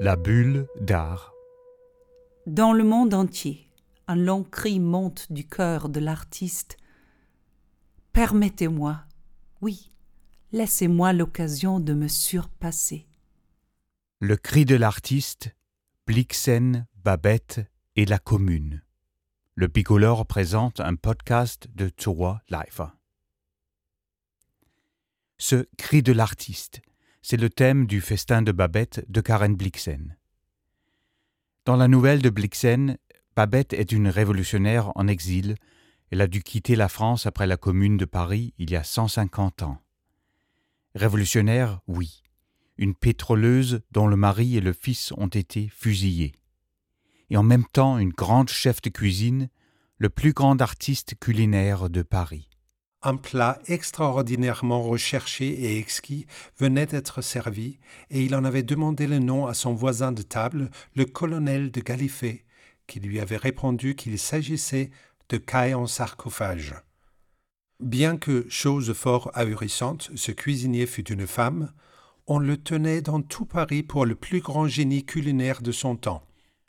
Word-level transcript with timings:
La 0.00 0.16
bulle 0.16 0.66
d'art. 0.80 1.32
Dans 2.46 2.72
le 2.72 2.82
monde 2.82 3.14
entier, 3.14 3.70
un 4.08 4.16
long 4.16 4.42
cri 4.42 4.80
monte 4.80 5.30
du 5.30 5.46
cœur 5.46 5.88
de 5.88 6.00
l'artiste. 6.00 6.76
Permettez-moi, 8.12 9.04
oui, 9.60 9.92
laissez-moi 10.50 11.12
l'occasion 11.12 11.78
de 11.78 11.94
me 11.94 12.08
surpasser. 12.08 13.06
Le 14.18 14.36
cri 14.36 14.64
de 14.64 14.74
l'artiste, 14.74 15.54
Blixen, 16.08 16.86
Babette 17.04 17.60
et 17.94 18.04
la 18.04 18.18
commune. 18.18 18.82
Le 19.54 19.68
Picolore 19.68 20.26
présente 20.26 20.80
un 20.80 20.96
podcast 20.96 21.68
de 21.72 21.88
Tua 21.88 22.42
Life. 22.50 22.80
Ce 25.38 25.68
cri 25.78 26.02
de 26.02 26.12
l'artiste, 26.12 26.82
c'est 27.26 27.38
le 27.38 27.48
thème 27.48 27.86
du 27.86 28.02
festin 28.02 28.42
de 28.42 28.52
Babette 28.52 29.02
de 29.08 29.22
Karen 29.22 29.56
Blixen. 29.56 30.14
Dans 31.64 31.76
la 31.76 31.88
nouvelle 31.88 32.20
de 32.20 32.28
Blixen, 32.28 32.98
Babette 33.34 33.72
est 33.72 33.92
une 33.92 34.08
révolutionnaire 34.08 34.92
en 34.94 35.08
exil. 35.08 35.54
Elle 36.10 36.20
a 36.20 36.26
dû 36.26 36.42
quitter 36.42 36.76
la 36.76 36.90
France 36.90 37.24
après 37.24 37.46
la 37.46 37.56
Commune 37.56 37.96
de 37.96 38.04
Paris 38.04 38.52
il 38.58 38.70
y 38.70 38.76
a 38.76 38.84
150 38.84 39.62
ans. 39.62 39.78
Révolutionnaire, 40.94 41.80
oui. 41.86 42.22
Une 42.76 42.94
pétroleuse 42.94 43.80
dont 43.90 44.06
le 44.06 44.16
mari 44.16 44.58
et 44.58 44.60
le 44.60 44.74
fils 44.74 45.10
ont 45.16 45.28
été 45.28 45.70
fusillés. 45.70 46.34
Et 47.30 47.38
en 47.38 47.42
même 47.42 47.64
temps 47.64 47.96
une 47.96 48.12
grande 48.12 48.50
chef 48.50 48.82
de 48.82 48.90
cuisine, 48.90 49.48
le 49.96 50.10
plus 50.10 50.34
grand 50.34 50.60
artiste 50.60 51.14
culinaire 51.18 51.88
de 51.88 52.02
Paris. 52.02 52.50
Un 53.06 53.16
plat 53.16 53.58
extraordinairement 53.66 54.82
recherché 54.82 55.46
et 55.46 55.78
exquis 55.78 56.26
venait 56.58 56.86
d'être 56.86 57.20
servi, 57.20 57.78
et 58.08 58.24
il 58.24 58.34
en 58.34 58.44
avait 58.44 58.62
demandé 58.62 59.06
le 59.06 59.18
nom 59.18 59.46
à 59.46 59.52
son 59.52 59.74
voisin 59.74 60.10
de 60.10 60.22
table, 60.22 60.70
le 60.96 61.04
colonel 61.04 61.70
de 61.70 61.82
Galifet, 61.82 62.46
qui 62.86 63.00
lui 63.00 63.20
avait 63.20 63.36
répondu 63.36 63.94
qu'il 63.94 64.18
s'agissait 64.18 64.90
de 65.28 65.36
caille 65.36 65.74
en 65.74 65.86
sarcophage. 65.86 66.76
Bien 67.78 68.16
que, 68.16 68.46
chose 68.48 68.94
fort 68.94 69.30
ahurissante, 69.34 70.10
ce 70.14 70.32
cuisinier 70.32 70.86
fût 70.86 71.12
une 71.12 71.26
femme, 71.26 71.74
on 72.26 72.38
le 72.38 72.56
tenait 72.56 73.02
dans 73.02 73.20
tout 73.20 73.44
Paris 73.44 73.82
pour 73.82 74.06
le 74.06 74.14
plus 74.14 74.40
grand 74.40 74.66
génie 74.66 75.04
culinaire 75.04 75.60
de 75.60 75.72
son 75.72 75.96
temps. 75.96 76.22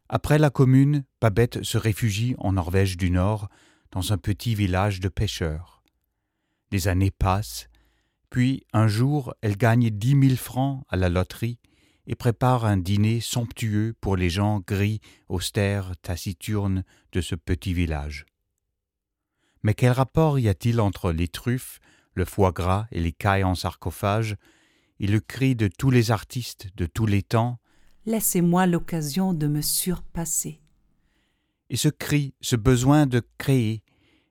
Après 0.10 0.38
la 0.38 0.50
commune, 0.50 1.06
Babette 1.22 1.64
se 1.64 1.78
réfugie 1.78 2.36
en 2.40 2.52
Norvège 2.52 2.98
du 2.98 3.10
Nord, 3.10 3.48
dans 3.94 4.12
un 4.12 4.18
petit 4.18 4.54
village 4.54 5.00
de 5.00 5.08
pêcheurs. 5.08 5.75
Les 6.76 6.90
années 6.90 7.10
passent, 7.10 7.70
puis 8.30 8.66
un 8.74 8.90
jour 8.90 9.34
elle 9.40 9.56
gagne 9.56 9.90
dix 9.90 10.14
mille 10.14 10.36
francs 10.36 10.84
à 10.90 10.98
la 10.98 11.08
loterie 11.08 11.58
et 12.06 12.16
prépare 12.16 12.66
un 12.66 12.76
dîner 12.76 13.22
somptueux 13.22 13.96
pour 14.02 14.18
les 14.18 14.30
gens 14.30 14.60
gris, 14.60 15.00
austères, 15.30 15.94
taciturnes 16.02 16.84
de 17.14 17.22
ce 17.22 17.36
petit 17.36 17.74
village. 17.74 18.26
Mais 19.64 19.74
quel 19.74 19.94
rapport 19.94 20.38
y 20.38 20.50
a-t-il 20.50 20.82
entre 20.82 21.14
les 21.14 21.30
truffes, 21.30 21.80
le 22.14 22.26
foie 22.26 22.52
gras 22.52 22.88
et 22.92 23.00
les 23.00 23.14
cailles 23.14 23.46
en 23.46 23.56
sarcophage, 23.56 24.36
et 25.00 25.08
le 25.08 25.22
cri 25.22 25.56
de 25.56 25.70
tous 25.70 25.92
les 25.92 26.12
artistes 26.12 26.68
de 26.76 26.88
tous 26.88 27.06
les 27.06 27.24
temps? 27.24 27.58
Laissez-moi 28.06 28.68
l'occasion 28.68 29.34
de 29.34 29.48
me 29.48 29.62
surpasser. 29.62 30.60
Et 31.70 31.78
ce 31.78 31.88
cri, 31.88 32.34
ce 32.42 32.58
besoin 32.58 33.06
de 33.06 33.22
créer, 33.38 33.85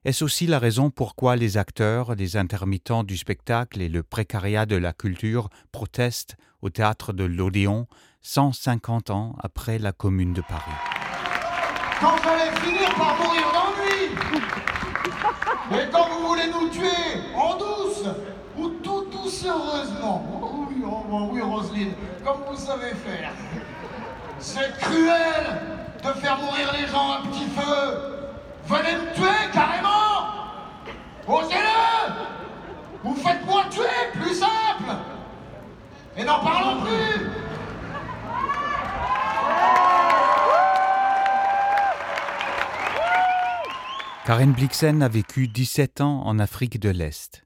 est-ce 0.05 0.23
aussi 0.23 0.45
la 0.45 0.59
raison 0.59 0.91
pourquoi 0.91 1.35
les 1.35 1.57
acteurs, 1.57 2.13
les 2.13 2.37
intermittents 2.37 3.03
du 3.03 3.17
spectacle 3.17 3.81
et 3.81 3.89
le 3.89 4.03
précariat 4.03 4.67
de 4.67 4.75
la 4.75 4.93
culture 4.93 5.49
protestent 5.71 6.35
au 6.61 6.69
théâtre 6.69 7.11
de 7.11 7.23
l'Odéon 7.23 7.87
150 8.21 9.09
ans 9.09 9.35
après 9.41 9.79
la 9.79 9.93
Commune 9.93 10.33
de 10.33 10.41
Paris? 10.41 10.71
Quand 11.99 12.17
j'allais 12.23 12.55
finir 12.57 12.93
par 12.93 13.17
mourir 13.17 13.41
d'ennui 13.51 14.11
Et 15.71 15.89
quand 15.91 16.07
vous 16.07 16.27
voulez 16.27 16.51
nous 16.53 16.69
tuer, 16.69 17.23
en 17.35 17.57
douce 17.57 18.05
ou 18.59 18.69
tout 18.83 19.07
doucereusement 19.11 20.23
oh 20.39 20.67
Oui, 20.69 20.83
oh, 20.85 21.03
oh 21.11 21.29
oui, 21.31 21.41
Roselyne, 21.41 21.93
comme 22.23 22.41
vous 22.47 22.57
savez 22.57 22.93
faire. 22.93 23.31
C'est 24.37 24.71
cruel 24.77 25.61
de 26.03 26.19
faire 26.19 26.37
mourir 26.37 26.71
les 26.79 26.85
gens 26.91 27.09
à 27.09 27.23
petit 27.23 27.45
feu 27.45 28.24
Venez 28.67 28.95
me 28.95 29.13
tuer 29.13 29.51
carrément 29.53 30.33
Osez-le 31.27 32.13
Vous 33.03 33.13
faites-moi 33.13 33.65
tuer, 33.69 33.83
plus 34.13 34.33
simple 34.33 34.91
Et 36.17 36.23
n'en 36.23 36.43
parlons 36.43 36.81
plus 36.81 37.29
Karen 44.25 44.53
Blixen 44.53 45.03
a 45.03 45.07
vécu 45.09 45.47
17 45.47 46.01
ans 46.01 46.23
en 46.25 46.39
Afrique 46.39 46.79
de 46.79 46.89
l'Est. 46.89 47.45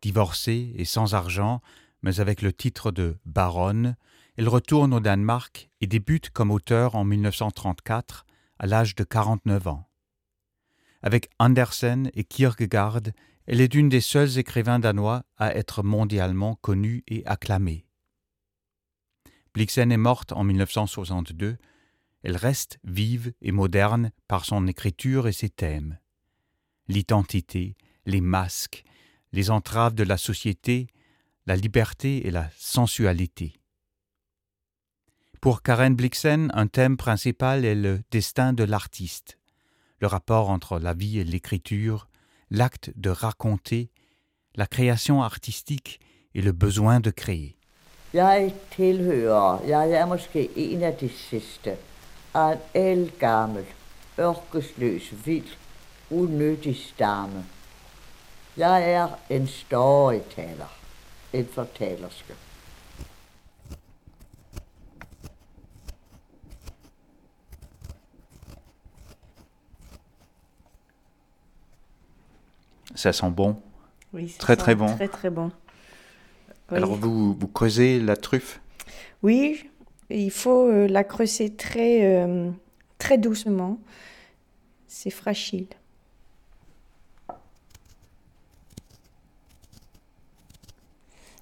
Divorcée 0.00 0.72
et 0.76 0.86
sans 0.86 1.12
argent, 1.12 1.60
mais 2.00 2.20
avec 2.20 2.40
le 2.40 2.54
titre 2.54 2.90
de 2.90 3.18
baronne, 3.26 3.96
elle 4.38 4.48
retourne 4.48 4.94
au 4.94 5.00
Danemark 5.00 5.68
et 5.82 5.86
débute 5.86 6.30
comme 6.30 6.50
auteur 6.50 6.94
en 6.94 7.04
1934 7.04 8.24
à 8.58 8.66
l'âge 8.66 8.94
de 8.94 9.04
49 9.04 9.68
ans. 9.68 9.89
Avec 11.02 11.30
Andersen 11.38 12.10
et 12.14 12.24
Kierkegaard, 12.24 13.00
elle 13.46 13.60
est 13.60 13.74
une 13.74 13.88
des 13.88 14.02
seuls 14.02 14.38
écrivains 14.38 14.78
danois 14.78 15.24
à 15.36 15.54
être 15.54 15.82
mondialement 15.82 16.56
connue 16.56 17.02
et 17.08 17.24
acclamée. 17.26 17.86
Blixen 19.54 19.90
est 19.90 19.96
morte 19.96 20.32
en 20.32 20.44
1962. 20.44 21.56
Elle 22.22 22.36
reste 22.36 22.78
vive 22.84 23.32
et 23.40 23.50
moderne 23.50 24.12
par 24.28 24.44
son 24.44 24.66
écriture 24.66 25.26
et 25.26 25.32
ses 25.32 25.48
thèmes. 25.48 25.98
L'identité, 26.86 27.76
les 28.04 28.20
masques, 28.20 28.84
les 29.32 29.50
entraves 29.50 29.94
de 29.94 30.04
la 30.04 30.18
société, 30.18 30.86
la 31.46 31.56
liberté 31.56 32.26
et 32.26 32.30
la 32.30 32.50
sensualité. 32.56 33.54
Pour 35.40 35.62
Karen 35.62 35.96
Blixen, 35.96 36.50
un 36.52 36.66
thème 36.66 36.98
principal 36.98 37.64
est 37.64 37.74
le 37.74 38.02
destin 38.10 38.52
de 38.52 38.64
l'artiste 38.64 39.39
le 40.00 40.06
rapport 40.06 40.50
entre 40.50 40.78
la 40.78 40.94
vie 40.94 41.18
et 41.18 41.24
l'écriture, 41.24 42.08
l'acte 42.50 42.90
de 42.96 43.10
raconter, 43.10 43.90
la 44.54 44.66
création 44.66 45.22
artistique 45.22 46.00
et 46.34 46.42
le 46.42 46.52
besoin 46.52 47.00
de 47.00 47.10
créer. 47.10 47.56
Jeg 48.12 48.54
tilhører, 48.76 49.62
jeg 49.66 49.90
er 49.90 50.06
måske 50.06 50.50
en 50.56 50.82
af 50.82 50.94
de 50.96 51.08
sidste, 51.08 51.76
en 52.34 52.58
elgammel, 52.74 53.64
ørkesløs, 54.18 55.14
vild, 55.24 55.48
unyttig 56.10 56.76
stamme. 56.76 57.44
Jeg 58.56 58.92
er 58.92 59.08
en 59.30 59.46
storyteller, 59.46 60.72
en 61.32 61.48
fortællerske. 61.54 62.34
Ça 72.94 73.12
sent 73.12 73.30
bon. 73.30 73.56
Oui, 74.12 74.34
très 74.38 74.56
très 74.56 74.74
bon. 74.74 74.94
Très 74.96 75.08
très 75.08 75.30
bon. 75.30 75.50
Alors 76.68 76.94
vous, 76.94 77.34
vous 77.34 77.48
creusez 77.48 78.00
la 78.00 78.16
truffe? 78.16 78.60
Oui, 79.22 79.70
il 80.08 80.30
faut 80.30 80.68
euh, 80.68 80.86
la 80.86 81.04
creuser 81.04 81.50
très, 81.50 82.04
euh, 82.04 82.50
très 82.98 83.18
doucement. 83.18 83.78
C'est 84.86 85.10
fragile. 85.10 85.66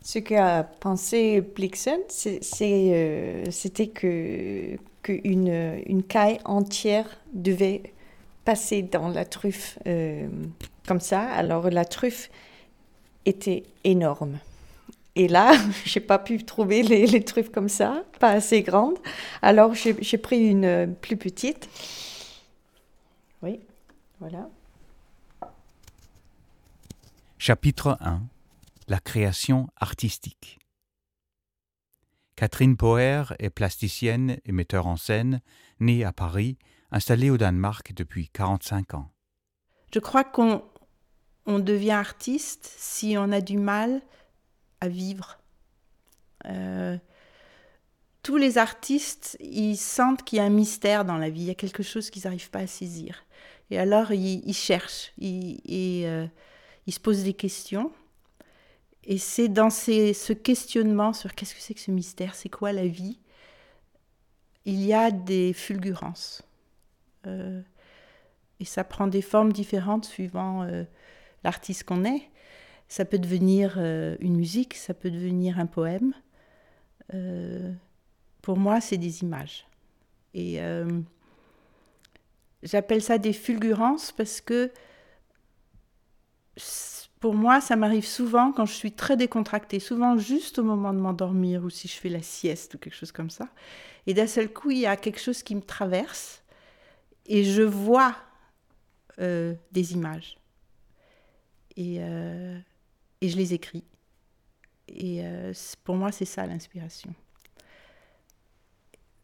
Ce 0.02 0.18
qu'a 0.18 0.64
pensé 0.64 1.42
Blixen, 1.42 2.00
euh, 2.62 3.44
c'était 3.50 3.88
que 3.88 4.76
qu'une 5.02 5.80
une 5.86 6.02
caille 6.02 6.38
entière 6.46 7.18
devait 7.34 7.92
passer 8.44 8.82
dans 8.82 9.08
la 9.08 9.26
truffe 9.26 9.78
comme 10.88 11.00
ça. 11.00 11.22
Alors 11.22 11.70
la 11.70 11.84
truffe 11.84 12.30
était 13.26 13.62
énorme. 13.84 14.38
Et 15.14 15.28
là, 15.28 15.52
j'ai 15.84 16.00
pas 16.00 16.18
pu 16.18 16.42
trouver 16.44 16.82
les, 16.82 17.24
truffes 17.24 17.50
comme 17.50 17.68
ça, 17.68 18.02
pas 18.18 18.30
assez 18.30 18.62
grandes. 18.62 18.98
Alors 19.42 19.74
j'ai 19.74 20.18
pris 20.18 20.48
une 20.48 20.94
plus 21.00 21.16
petite. 21.16 21.68
Oui, 23.42 23.60
voilà. 24.18 24.48
Chapitre 27.36 27.96
1 28.00 28.22
La 28.88 28.98
création 28.98 29.68
artistique. 29.76 30.58
Catherine 32.34 32.76
Poher 32.76 33.34
est 33.40 33.50
plasticienne 33.50 34.38
et 34.44 34.52
metteur 34.52 34.86
en 34.86 34.96
scène, 34.96 35.40
née 35.80 36.04
à 36.04 36.12
Paris, 36.12 36.56
installée 36.92 37.30
au 37.30 37.36
Danemark 37.36 37.92
depuis 37.94 38.28
45 38.28 38.94
ans. 38.94 39.10
Je 39.92 39.98
crois 39.98 40.22
qu'on 40.22 40.62
on 41.48 41.58
devient 41.58 41.92
artiste 41.92 42.70
si 42.76 43.16
on 43.16 43.32
a 43.32 43.40
du 43.40 43.56
mal 43.56 44.02
à 44.82 44.88
vivre. 44.88 45.38
Euh, 46.44 46.98
tous 48.22 48.36
les 48.36 48.58
artistes, 48.58 49.38
ils 49.40 49.78
sentent 49.78 50.22
qu'il 50.24 50.36
y 50.36 50.40
a 50.40 50.44
un 50.44 50.50
mystère 50.50 51.06
dans 51.06 51.16
la 51.16 51.30
vie, 51.30 51.40
il 51.40 51.46
y 51.46 51.50
a 51.50 51.54
quelque 51.54 51.82
chose 51.82 52.10
qu'ils 52.10 52.24
n'arrivent 52.24 52.50
pas 52.50 52.60
à 52.60 52.66
saisir. 52.66 53.24
Et 53.70 53.78
alors, 53.78 54.12
ils, 54.12 54.52
cherchent, 54.52 55.12
ils, 55.16 55.58
euh, 56.04 56.26
ils, 56.86 56.92
se 56.92 57.00
posent 57.00 57.24
des 57.24 57.32
questions. 57.32 57.92
Et 59.04 59.16
c'est 59.16 59.48
dans 59.48 59.70
ce 59.70 60.32
questionnement 60.34 61.14
sur 61.14 61.34
qu'est-ce 61.34 61.54
que 61.54 61.62
c'est 61.62 61.74
que 61.74 61.80
ce 61.80 61.90
mystère, 61.90 62.34
c'est 62.34 62.50
quoi 62.50 62.72
la 62.72 62.86
vie, 62.86 63.18
il 64.66 64.84
y 64.84 64.92
a 64.92 65.10
des 65.10 65.54
fulgurances. 65.54 66.42
Euh, 67.26 67.62
et 68.60 68.66
ça 68.66 68.84
prend 68.84 69.06
des 69.06 69.22
formes 69.22 69.52
différentes 69.52 70.04
suivant 70.04 70.68
l'artiste 71.44 71.84
qu'on 71.84 72.04
est. 72.04 72.22
Ça 72.88 73.04
peut 73.04 73.18
devenir 73.18 73.74
euh, 73.76 74.16
une 74.20 74.36
musique, 74.36 74.74
ça 74.74 74.94
peut 74.94 75.10
devenir 75.10 75.58
un 75.58 75.66
poème. 75.66 76.14
pour 78.42 78.56
moi, 78.58 78.80
c'est 78.80 78.98
des 78.98 79.22
images. 79.22 79.66
Et 80.34 80.60
j'appelle 82.62 83.02
ça 83.02 83.18
des 83.18 83.32
fulgurances 83.32 84.12
parce 84.12 84.40
que 84.40 84.70
pour 87.20 87.34
moi, 87.34 87.60
ça 87.60 87.76
m'arrive 87.76 88.06
souvent 88.06 88.52
quand 88.52 88.66
je 88.66 88.72
suis 88.72 88.92
très 88.92 89.16
décontractée, 89.16 89.80
souvent 89.80 90.16
juste 90.16 90.58
au 90.58 90.62
moment 90.62 90.92
de 90.92 90.98
m'endormir 90.98 91.64
ou 91.64 91.70
si 91.70 91.88
je 91.88 91.94
fais 91.94 92.08
la 92.08 92.22
sieste 92.22 92.74
ou 92.74 92.78
quelque 92.78 92.94
chose 92.94 93.12
comme 93.12 93.30
ça. 93.30 93.48
Et 94.06 94.14
d'un 94.14 94.26
seul 94.26 94.52
coup, 94.52 94.70
il 94.70 94.78
y 94.78 94.86
a 94.86 94.96
quelque 94.96 95.20
chose 95.20 95.42
qui 95.42 95.54
me 95.54 95.60
traverse 95.60 96.42
et 97.26 97.44
je 97.44 97.62
vois 97.62 98.16
euh, 99.20 99.54
des 99.72 99.92
images. 99.92 100.37
Et, 101.78 101.98
euh, 102.00 102.58
et, 103.20 103.28
je 103.28 103.36
les 103.36 103.54
écris. 103.54 103.84
Et 104.88 105.24
euh, 105.24 105.52
pour 105.84 105.94
moi, 105.94 106.10
c'est 106.10 106.24
ça 106.24 106.44
l'inspiration. 106.44 107.14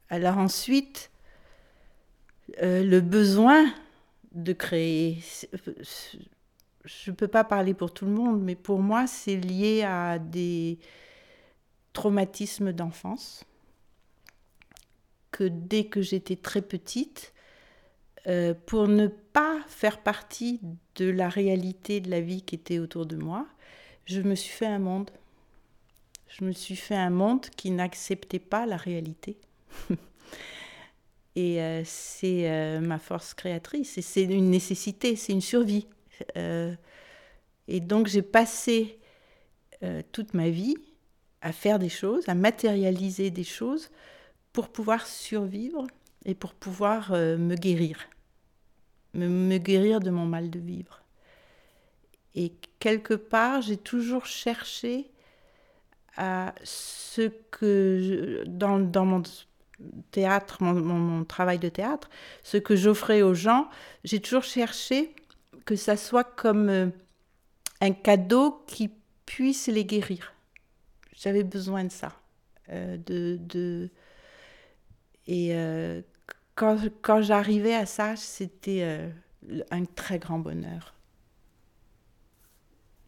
Alors 0.09 0.39
ensuite, 0.39 1.11
le 2.61 3.01
besoin 3.01 3.75
de 4.33 4.53
créer, 4.53 5.19
je 6.85 7.11
ne 7.11 7.17
peux 7.17 7.29
pas 7.29 7.43
parler 7.43 7.75
pour 7.75 7.93
tout 7.93 8.05
le 8.05 8.13
monde, 8.13 8.41
mais 8.41 8.55
pour 8.55 8.79
moi, 8.79 9.09
c'est 9.09 9.37
lié 9.37 9.83
à 9.83 10.21
des 10.21 10.79
traumatismes 11.93 12.73
d'enfance 12.73 13.45
que 15.35 15.45
dès 15.45 15.87
que 15.87 16.01
j'étais 16.01 16.37
très 16.37 16.63
petite, 16.63 17.34
euh, 18.27 18.55
pour 18.67 18.89
ne 18.89 19.07
pas 19.07 19.61
faire 19.69 20.03
partie 20.03 20.61
de 20.95 21.11
la 21.11 21.29
réalité 21.29 22.01
de 22.01 22.11
la 22.11 22.21
vie 22.23 22.41
qui 22.41 22.55
était 22.55 22.79
autour 22.79 23.05
de 23.05 23.17
moi, 23.17 23.47
je 24.07 24.23
me 24.23 24.35
suis 24.35 24.53
fait 24.53 24.67
un 24.67 24.79
monde. 24.79 25.11
Je 26.29 26.45
me 26.45 26.53
suis 26.53 26.77
fait 26.77 26.97
un 26.97 27.11
monde 27.11 27.47
qui 27.51 27.71
n'acceptait 27.71 28.39
pas 28.39 28.65
la 28.65 28.79
réalité. 28.79 29.37
et 31.37 31.61
euh, 31.61 31.83
c'est 31.85 32.51
euh, 32.51 32.81
ma 32.81 32.99
force 32.99 33.35
créatrice, 33.35 34.01
c'est 34.01 34.25
une 34.25 34.51
nécessité, 34.51 35.17
c'est 35.17 35.33
une 35.33 35.43
survie. 35.43 35.87
et 36.37 37.81
donc 37.81 38.07
j'ai 38.07 38.23
passé 38.23 38.99
toute 40.13 40.33
ma 40.33 40.49
vie 40.49 40.77
à 41.43 41.53
faire 41.53 41.79
des 41.79 41.89
choses, 41.89 42.27
à 42.29 42.35
matérialiser 42.35 43.31
des 43.31 43.45
choses 43.45 43.91
pour 44.53 44.69
pouvoir 44.69 45.07
survivre 45.07 45.87
et 46.25 46.35
pour 46.35 46.55
pouvoir 46.55 47.11
me 47.13 47.55
guérir, 47.57 47.99
me, 49.15 49.59
guérir 49.59 50.01
de 50.01 50.11
mon 50.11 50.27
mal 50.27 50.51
de 50.51 50.59
vivre. 50.59 51.03
Et 52.35 52.53
quelque 52.81 53.15
part, 53.15 53.63
j'ai 53.63 53.77
toujours 53.77 54.27
cherché 54.27 55.11
à 56.17 56.55
ce 56.63 57.31
que, 57.51 58.45
dans, 58.47 58.79
dans, 58.79 59.05
mon 59.05 59.23
théâtre, 60.11 60.63
mon, 60.63 61.25
travail 61.25 61.59
de 61.59 61.69
théâtre, 61.69 62.11
ce 62.43 62.57
que 62.57 62.77
j'offrais 62.77 63.23
aux 63.23 63.35
gens, 63.35 63.69
j'ai 64.05 64.21
toujours 64.21 64.45
cherché 64.45 65.15
que 65.65 65.77
ça 65.77 65.97
soit 65.97 66.25
comme 66.25 66.69
euh, 66.69 66.89
un 67.81 67.93
cadeau 67.93 68.63
qui 68.67 68.91
puisse 69.27 69.69
les 69.69 69.85
guérir. 69.85 70.33
J'avais 71.17 71.45
besoin 71.45 71.85
de 71.85 71.93
ça, 71.93 72.13
euh, 72.71 72.97
de, 72.97 73.39
de 73.41 73.91
et 75.27 75.55
euh, 75.55 76.03
quand, 76.55 76.79
quand 77.03 77.23
j'arrivais 77.23 77.75
à 77.75 77.87
ça, 77.87 78.17
c'était 78.17 78.83
euh, 78.83 79.11
un 79.71 79.85
très 79.85 80.19
grand 80.19 80.39
bonheur. 80.39 80.95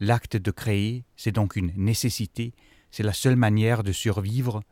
L'acte 0.00 0.36
de 0.36 0.50
créer, 0.50 1.04
c'est 1.16 1.32
donc 1.32 1.56
une 1.56 1.72
nécessité, 1.76 2.52
c'est 2.90 3.02
la 3.02 3.12
seule 3.12 3.36
manière 3.36 3.82
de 3.82 3.92
survivre. 3.92 4.62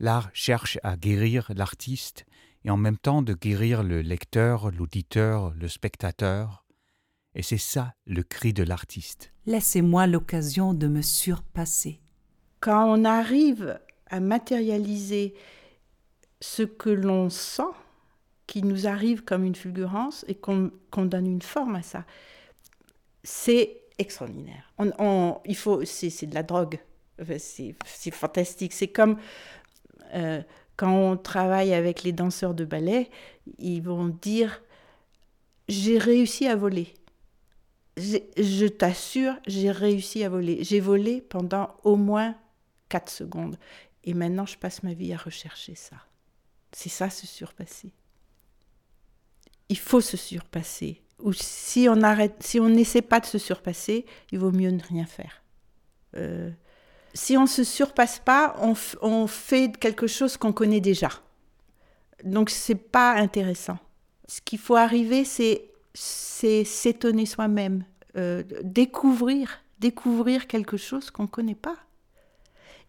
L'art 0.00 0.30
cherche 0.32 0.78
à 0.82 0.96
guérir 0.96 1.50
l'artiste 1.54 2.24
et 2.64 2.70
en 2.70 2.76
même 2.76 2.96
temps 2.96 3.22
de 3.22 3.34
guérir 3.34 3.82
le 3.82 4.00
lecteur, 4.00 4.70
l'auditeur, 4.72 5.52
le 5.54 5.68
spectateur. 5.68 6.64
Et 7.34 7.42
c'est 7.42 7.58
ça 7.58 7.94
le 8.06 8.22
cri 8.22 8.52
de 8.52 8.62
l'artiste. 8.62 9.32
Laissez-moi 9.46 10.06
l'occasion 10.06 10.74
de 10.74 10.86
me 10.86 11.02
surpasser. 11.02 12.00
Quand 12.60 12.86
on 12.86 13.04
arrive 13.04 13.80
à 14.06 14.20
matérialiser 14.20 15.34
ce 16.40 16.62
que 16.62 16.90
l'on 16.90 17.30
sent, 17.30 17.62
qui 18.46 18.62
nous 18.62 18.86
arrive 18.86 19.22
comme 19.24 19.44
une 19.44 19.54
fulgurance, 19.54 20.24
et 20.28 20.34
qu'on 20.34 20.70
donne 20.96 21.26
une 21.26 21.42
forme 21.42 21.76
à 21.76 21.82
ça, 21.82 22.04
c'est 23.22 23.80
extraordinaire. 23.98 24.72
Il 25.46 25.56
faut, 25.56 25.84
c'est 25.84 26.26
de 26.26 26.34
la 26.34 26.42
drogue. 26.42 26.78
c'est 27.38 27.74
fantastique. 28.10 28.72
C'est 28.72 28.88
comme 28.88 29.16
euh, 30.14 30.42
quand 30.76 30.92
on 30.92 31.16
travaille 31.16 31.74
avec 31.74 32.02
les 32.02 32.12
danseurs 32.12 32.54
de 32.54 32.64
ballet, 32.64 33.10
ils 33.58 33.80
vont 33.80 34.08
dire 34.08 34.62
j'ai 35.68 35.98
réussi 35.98 36.46
à 36.46 36.56
voler. 36.56 36.92
Je 37.96 38.66
t'assure, 38.66 39.34
j'ai 39.46 39.70
réussi 39.70 40.24
à 40.24 40.28
voler. 40.28 40.64
J'ai 40.64 40.80
volé 40.80 41.20
pendant 41.20 41.74
au 41.84 41.96
moins 41.96 42.34
4 42.88 43.10
secondes. 43.10 43.56
Et 44.04 44.14
maintenant, 44.14 44.46
je 44.46 44.58
passe 44.58 44.82
ma 44.82 44.94
vie 44.94 45.12
à 45.12 45.16
rechercher 45.16 45.74
ça. 45.74 45.96
C'est 46.72 46.88
ça, 46.88 47.10
se 47.10 47.26
surpasser. 47.26 47.92
Il 49.68 49.78
faut 49.78 50.00
se 50.00 50.16
surpasser. 50.16 51.02
Ou 51.18 51.32
si 51.32 51.86
on 51.88 52.02
arrête, 52.02 52.36
si 52.40 52.58
on 52.58 52.68
n'essaie 52.68 53.02
pas 53.02 53.20
de 53.20 53.26
se 53.26 53.38
surpasser, 53.38 54.04
il 54.32 54.38
vaut 54.38 54.50
mieux 54.50 54.70
ne 54.70 54.82
rien 54.82 55.06
faire. 55.06 55.42
Euh, 56.16 56.50
si 57.14 57.36
on 57.36 57.46
se 57.46 57.64
surpasse 57.64 58.18
pas, 58.18 58.56
on, 58.60 59.26
fait 59.26 59.76
quelque 59.78 60.06
chose 60.06 60.36
qu'on 60.36 60.52
connaît 60.52 60.80
déjà. 60.80 61.10
Donc 62.24 62.50
c'est 62.50 62.74
pas 62.74 63.12
intéressant. 63.12 63.78
Ce 64.26 64.40
qu'il 64.40 64.58
faut 64.58 64.76
arriver, 64.76 65.24
c'est 65.24 65.68
c'est 65.94 66.64
s'étonner 66.64 67.26
soi-même, 67.26 67.84
euh, 68.16 68.42
découvrir, 68.62 69.60
découvrir 69.78 70.46
quelque 70.46 70.78
chose 70.78 71.10
qu'on 71.10 71.24
ne 71.24 71.28
connaît 71.28 71.54
pas 71.54 71.76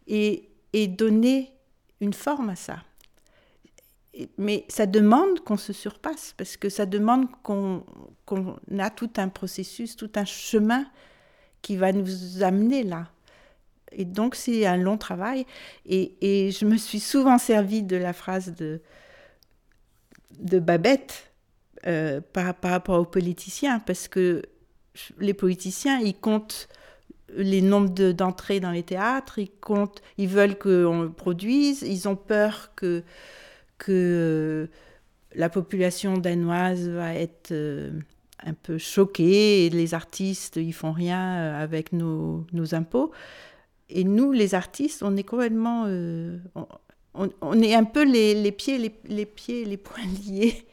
et, 0.07 0.49
et 0.71 0.87
donner 0.87 1.51
une 1.99 2.13
forme 2.13 2.49
à 2.49 2.55
ça 2.55 2.77
mais 4.37 4.65
ça 4.67 4.85
demande 4.85 5.39
qu'on 5.41 5.57
se 5.57 5.73
surpasse, 5.73 6.33
parce 6.37 6.57
que 6.57 6.69
ça 6.69 6.85
demande 6.85 7.27
qu'on 7.41 7.83
a 8.77 8.89
tout 8.89 9.09
un 9.17 9.29
processus, 9.29 9.95
tout 9.95 10.11
un 10.15 10.25
chemin 10.25 10.85
qui 11.61 11.77
va 11.77 11.91
nous 11.91 12.43
amener 12.43 12.83
là. 12.83 13.09
Et 13.91 14.05
donc 14.05 14.35
c'est 14.35 14.65
un 14.65 14.77
long 14.77 14.97
travail. 14.97 15.45
Et, 15.85 16.15
et, 16.21 16.51
je 16.51 16.65
me 16.65 16.77
suis 16.77 16.99
souvent 16.99 17.37
servi 17.37 17.83
de 17.83 17.95
la 17.95 18.13
phrase 18.13 18.53
de, 18.55 18.81
de 20.39 20.59
Babette 20.59 21.31
euh, 21.85 22.21
par, 22.21 22.53
par, 22.55 22.71
rapport 22.71 22.99
aux 22.99 23.05
politiciens, 23.05 23.79
parce 23.79 24.07
que 24.07 24.43
les 25.19 25.33
politiciens, 25.33 25.99
ils 25.99 26.15
comptent 26.15 26.67
les 27.35 27.61
nombres 27.61 28.11
d'entrées 28.11 28.59
dans 28.59 28.71
les 28.71 28.83
théâtres, 28.83 29.39
ils 29.39 29.49
comptent, 29.49 30.01
ils 30.17 30.27
veulent 30.27 30.57
qu'on 30.57 31.11
produise, 31.15 31.81
ils 31.81 32.07
ont 32.07 32.15
peur 32.15 32.71
que 32.75 33.03
que 33.83 34.69
la 35.35 35.49
population 35.49 36.17
danoise 36.17 36.87
va 36.89 37.13
être 37.15 37.51
euh, 37.51 37.91
un 38.43 38.53
peu 38.53 38.77
choquée 38.77 39.69
les 39.69 39.93
artistes, 39.93 40.57
ils 40.57 40.73
font 40.73 40.91
rien 40.91 41.37
euh, 41.37 41.63
avec 41.63 41.91
nos, 41.91 42.45
impôts. 42.73 43.11
Et 43.89 44.03
nous, 44.03 44.31
les 44.31 44.55
artistes, 44.55 45.03
on 45.03 45.15
est 45.17 45.23
complètement... 45.23 45.85
Euh, 45.87 46.39
on, 47.13 47.61
est 47.61 47.75
un 47.75 47.83
peu 47.83 48.03
les, 48.03 48.51
pieds, 48.51 48.79
les, 48.79 48.95
les, 49.05 49.25
pieds 49.25 49.65
les 49.65 49.77
poings 49.77 50.03
liés 50.25 50.65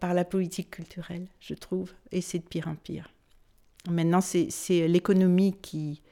par 0.00 0.12
la 0.12 0.24
politique 0.24 0.70
culturelle, 0.70 1.26
je 1.40 1.54
trouve. 1.54 1.92
Et 2.10 2.20
c'est 2.20 2.38
de 2.38 2.44
pire 2.44 2.68
en 2.68 2.74
pire. 2.74 3.08
Maintenant, 3.90 4.20
c'est 4.20 4.88
l'économie 4.88 5.54
qui 5.62 6.02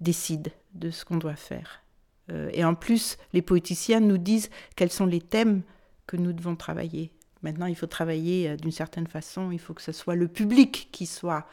décide 0.00 0.52
de 0.74 0.90
ce 0.90 1.04
qu'on 1.04 1.16
doit 1.16 1.36
faire. 1.36 1.82
Euh, 2.30 2.50
et 2.52 2.64
en 2.64 2.74
plus, 2.74 3.16
les 3.32 3.42
poéticiens 3.42 4.00
nous 4.00 4.18
disent 4.18 4.50
quels 4.76 4.92
sont 4.92 5.06
les 5.06 5.20
thèmes 5.20 5.62
que 6.06 6.16
nous 6.16 6.32
devons 6.32 6.56
travailler. 6.56 7.12
Maintenant, 7.42 7.66
il 7.66 7.76
faut 7.76 7.86
travailler 7.86 8.50
euh, 8.50 8.56
d'une 8.56 8.72
certaine 8.72 9.06
façon, 9.06 9.50
il 9.50 9.58
faut 9.58 9.74
que 9.74 9.82
ce 9.82 9.92
soit 9.92 10.14
le 10.14 10.28
public 10.28 10.88
qui 10.92 11.06
soit 11.06 11.46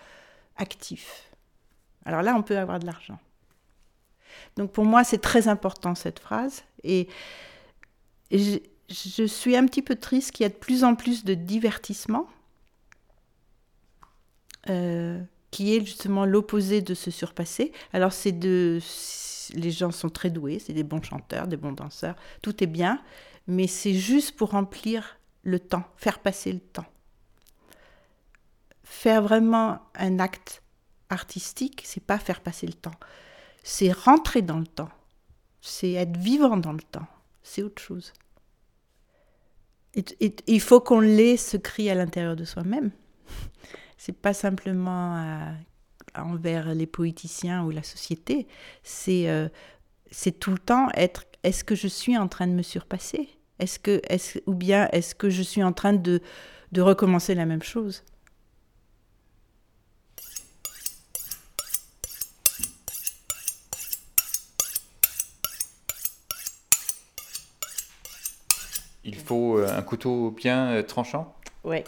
actif. 0.58 1.32
Alors 2.06 2.22
là, 2.22 2.36
on 2.36 2.42
peut 2.42 2.58
avoir 2.58 2.80
de 2.80 2.86
l'argent. 2.86 3.20
Donc 4.56 4.72
pour 4.72 4.86
moi, 4.86 5.04
c'est 5.04 5.20
très 5.20 5.48
important 5.48 5.96
cette 5.96 6.20
phrase. 6.20 6.64
Et 6.84 7.08
je, 8.32 8.60
suis 9.26 9.56
un 9.56 9.66
petit 9.66 9.82
peu 9.82 9.96
triste 9.96 10.32
qu'il 10.32 10.44
y 10.44 10.48
ait 10.48 10.50
de 10.50 10.56
plus 10.56 10.84
en 10.84 10.96
plus 10.96 11.24
de 11.24 11.34
divertissement, 11.34 12.28
euh, 14.70 15.22
qui 15.52 15.76
est 15.76 15.86
justement 15.86 16.26
l'opposé 16.26 16.82
de 16.82 16.94
se 16.94 17.12
surpasser. 17.12 17.72
Alors, 17.94 18.14
c'est 18.14 18.32
de. 18.32 18.80
Les 19.54 19.72
gens 19.72 19.92
sont 19.92 20.10
très 20.10 20.30
doués, 20.30 20.60
c'est 20.60 20.74
des 20.74 20.84
bons 20.84 21.02
chanteurs, 21.02 21.48
des 21.48 21.56
bons 21.56 21.72
danseurs, 21.72 22.16
tout 22.42 22.62
est 22.64 22.68
bien, 22.68 23.02
mais 23.48 23.68
c'est 23.68 23.94
juste 23.94 24.36
pour 24.36 24.52
remplir 24.52 25.18
le 25.44 25.60
temps, 25.60 25.86
faire 25.96 26.20
passer 26.20 26.52
le 26.52 26.60
temps. 26.60 26.86
Faire 28.84 29.22
vraiment 29.22 29.80
un 29.96 30.20
acte 30.20 30.62
artistique, 31.10 31.82
c'est 31.86 32.04
pas 32.04 32.20
faire 32.20 32.42
passer 32.42 32.68
le 32.68 32.74
temps, 32.74 32.96
c'est 33.64 33.94
rentrer 33.94 34.42
dans 34.42 34.60
le 34.60 34.68
temps, 34.68 34.90
c'est 35.62 35.94
être 35.94 36.18
vivant 36.18 36.58
dans 36.58 36.74
le 36.74 36.82
temps, 36.82 37.08
c'est 37.42 37.64
autre 37.64 37.82
chose. 37.82 38.12
il 39.96 40.62
faut 40.62 40.82
qu'on 40.82 41.00
l'ait 41.00 41.38
ce 41.38 41.56
cri 41.56 41.90
à 41.90 41.96
l'intérieur 41.96 42.36
de 42.36 42.44
soi-même. 42.44 42.92
C'est 43.98 44.20
pas 44.22 44.34
simplement 44.34 45.18
euh, 45.18 45.52
envers 46.16 46.74
les 46.74 46.86
poéticiens 46.86 47.64
ou 47.64 47.72
la 47.72 47.84
société, 47.84 48.48
c'est 48.84 49.30
euh, 49.30 49.50
c'est 50.12 50.40
tout 50.40 50.52
le 50.52 50.60
temps 50.60 50.90
être 50.94 51.26
est-ce 51.44 51.64
que 51.64 51.76
je 51.76 51.88
suis 51.88 52.18
en 52.18 52.28
train 52.28 52.48
de 52.48 52.54
me 52.54 52.62
surpasser? 52.62 53.30
Est-ce 53.60 53.80
que 53.80 54.02
est 54.10 54.42
ou 54.46 54.54
bien 54.54 54.88
est-ce 54.92 55.16
que 55.16 55.30
je 55.30 55.42
suis 55.42 55.64
en 55.64 55.74
train 55.74 55.94
de, 55.94 56.22
de 56.72 56.82
recommencer 56.82 57.36
la 57.36 57.46
même 57.46 57.64
chose? 57.64 58.04
Il 69.04 69.16
faut 69.16 69.58
euh, 69.58 69.76
un 69.76 69.82
couteau 69.82 70.32
bien 70.32 70.84
tranchant? 70.84 71.34
Oui. 71.64 71.84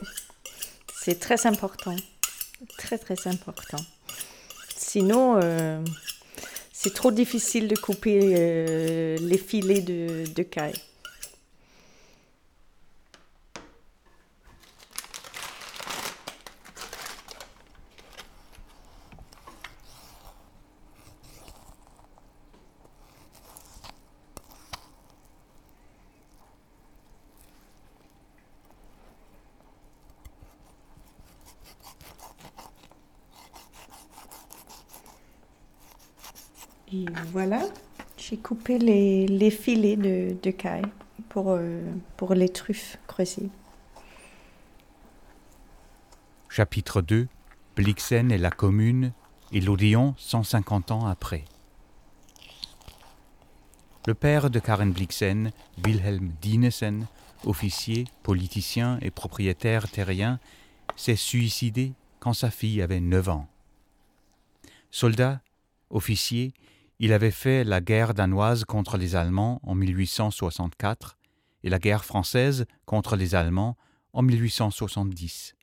C'est 1.09 1.19
très 1.19 1.47
important. 1.47 1.95
Très, 2.77 2.99
très 2.99 3.27
important. 3.27 3.83
Sinon, 4.75 5.39
euh, 5.41 5.83
c'est 6.71 6.93
trop 6.93 7.09
difficile 7.09 7.67
de 7.67 7.75
couper 7.75 8.19
euh, 8.37 9.17
les 9.19 9.39
filets 9.39 9.81
de, 9.81 10.25
de 10.31 10.43
caille. 10.43 10.79
Voilà, 37.31 37.61
j'ai 38.17 38.37
coupé 38.37 38.77
les, 38.77 39.27
les, 39.27 39.51
filets 39.51 39.95
de, 39.95 40.35
de 40.41 40.51
caille 40.51 40.85
pour, 41.29 41.51
euh, 41.51 41.81
pour 42.17 42.33
les 42.33 42.49
truffes 42.49 42.97
creusées. 43.07 43.49
Chapitre 46.49 47.01
2 47.01 47.27
Blixen 47.75 48.31
et 48.31 48.37
la 48.37 48.51
commune 48.51 49.13
et 49.51 49.61
l'Odéon 49.61 50.15
150 50.17 50.91
ans 50.91 51.07
après. 51.07 51.45
Le 54.07 54.13
père 54.13 54.49
de 54.49 54.59
Karen 54.59 54.91
Blixen, 54.91 55.51
Wilhelm 55.85 56.31
Dinesen, 56.41 57.07
officier, 57.45 58.05
politicien 58.23 58.97
et 59.01 59.11
propriétaire 59.11 59.89
terrien, 59.89 60.39
s'est 60.95 61.15
suicidé 61.15 61.93
quand 62.19 62.33
sa 62.33 62.49
fille 62.51 62.81
avait 62.81 62.99
9 62.99 63.29
ans. 63.29 63.47
Soldat, 64.91 65.41
officier, 65.89 66.53
il 66.99 67.13
avait 67.13 67.31
fait 67.31 67.63
la 67.63 67.81
guerre 67.81 68.13
danoise 68.13 68.65
contre 68.65 68.97
les 68.97 69.15
Allemands 69.15 69.59
en 69.63 69.73
1864 69.73 71.17
et 71.63 71.69
la 71.69 71.79
guerre 71.79 72.05
française 72.05 72.65
contre 72.85 73.15
les 73.15 73.35
Allemands 73.35 73.77
en 74.13 74.21
1870. 74.21 75.55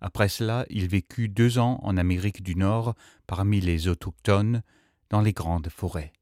Après 0.00 0.28
cela, 0.28 0.66
il 0.68 0.88
vécut 0.88 1.28
deux 1.28 1.58
ans 1.58 1.78
en 1.82 1.96
Amérique 1.96 2.42
du 2.42 2.56
Nord 2.56 2.94
parmi 3.28 3.60
les 3.60 3.86
autochtones 3.86 4.62
dans 5.10 5.20
les 5.20 5.32
grandes 5.32 5.68
forêts. 5.68 6.12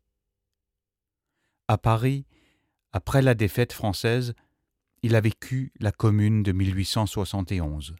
À 1.67 1.79
Paris, 1.79 2.27
après 2.93 3.23
la 3.23 3.35
défaite 3.35 3.73
française, 3.73 4.35
il 5.03 5.15
a 5.15 5.21
vécu 5.21 5.73
la 5.81 5.93
commune 5.93 6.43
de 6.43 6.53
1871. 6.53 7.97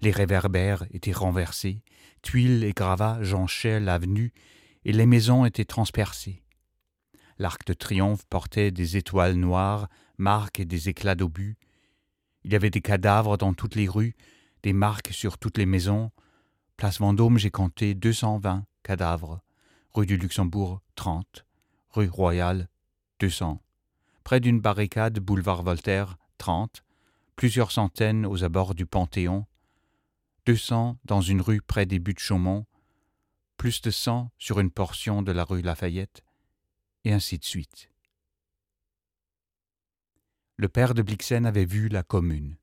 Les 0.00 0.10
réverbères 0.10 0.84
étaient 0.90 1.12
renversés, 1.12 1.82
tuiles 2.22 2.64
et 2.64 2.72
gravats 2.72 3.22
jonchaient 3.22 3.80
l'avenue, 3.80 4.32
et 4.84 4.92
les 4.92 5.06
maisons 5.06 5.44
étaient 5.44 5.64
transpercées. 5.64 6.42
L'arc 7.38 7.66
de 7.66 7.74
triomphe 7.74 8.24
portait 8.26 8.70
des 8.70 8.96
étoiles 8.96 9.34
noires, 9.34 9.88
marques 10.18 10.60
et 10.60 10.64
des 10.64 10.88
éclats 10.88 11.14
d'obus. 11.14 11.56
Il 12.44 12.52
y 12.52 12.56
avait 12.56 12.70
des 12.70 12.80
cadavres 12.80 13.36
dans 13.36 13.52
toutes 13.52 13.74
les 13.74 13.88
rues, 13.88 14.14
des 14.62 14.72
marques 14.72 15.12
sur 15.12 15.38
toutes 15.38 15.58
les 15.58 15.66
maisons. 15.66 16.10
Place 16.76 16.98
Vendôme, 16.98 17.38
j'ai 17.38 17.50
compté 17.50 17.94
220 17.94 18.64
cadavres. 18.82 19.40
Rue 19.92 20.06
du 20.06 20.16
Luxembourg, 20.16 20.80
30. 20.94 21.44
Rue 21.90 22.08
Royale, 22.08 22.68
200. 23.20 23.62
Près 24.24 24.40
d'une 24.40 24.60
barricade, 24.60 25.18
boulevard 25.18 25.62
Voltaire, 25.62 26.16
30. 26.38 26.82
Plusieurs 27.34 27.70
centaines 27.70 28.26
aux 28.26 28.44
abords 28.44 28.74
du 28.74 28.86
Panthéon, 28.86 29.46
200 30.46 30.98
dans 31.04 31.20
une 31.20 31.40
rue 31.40 31.60
près 31.60 31.86
des 31.86 31.98
buts 31.98 32.14
de 32.14 32.20
Chaumont, 32.20 32.66
plus 33.56 33.82
de 33.82 33.90
100 33.90 34.30
sur 34.38 34.60
une 34.60 34.70
portion 34.70 35.22
de 35.22 35.32
la 35.32 35.42
rue 35.42 35.60
Lafayette, 35.60 36.22
et 37.04 37.12
ainsi 37.12 37.36
de 37.36 37.44
suite. 37.44 37.90
Le 40.56 40.68
père 40.68 40.94
de 40.94 41.02
Blixen 41.02 41.46
avait 41.46 41.64
vu 41.64 41.88
la 41.88 42.04
commune. 42.04 42.56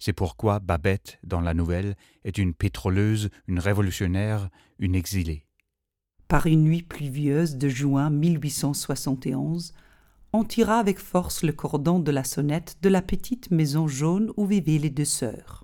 C'est 0.00 0.12
pourquoi 0.12 0.58
Babette, 0.58 1.20
dans 1.22 1.40
la 1.40 1.54
nouvelle, 1.54 1.96
est 2.24 2.36
une 2.36 2.52
pétroleuse, 2.52 3.30
une 3.46 3.60
révolutionnaire, 3.60 4.50
une 4.80 4.96
exilée. 4.96 5.46
Par 6.26 6.46
une 6.46 6.64
nuit 6.64 6.82
pluvieuse 6.82 7.56
de 7.56 7.68
juin 7.68 8.10
1871, 8.10 9.72
on 10.32 10.42
tira 10.42 10.80
avec 10.80 10.98
force 10.98 11.44
le 11.44 11.52
cordon 11.52 12.00
de 12.00 12.10
la 12.10 12.24
sonnette 12.24 12.76
de 12.82 12.88
la 12.88 13.02
petite 13.02 13.52
maison 13.52 13.86
jaune 13.86 14.32
où 14.36 14.46
vivaient 14.46 14.78
les 14.78 14.90
deux 14.90 15.04
sœurs. 15.04 15.63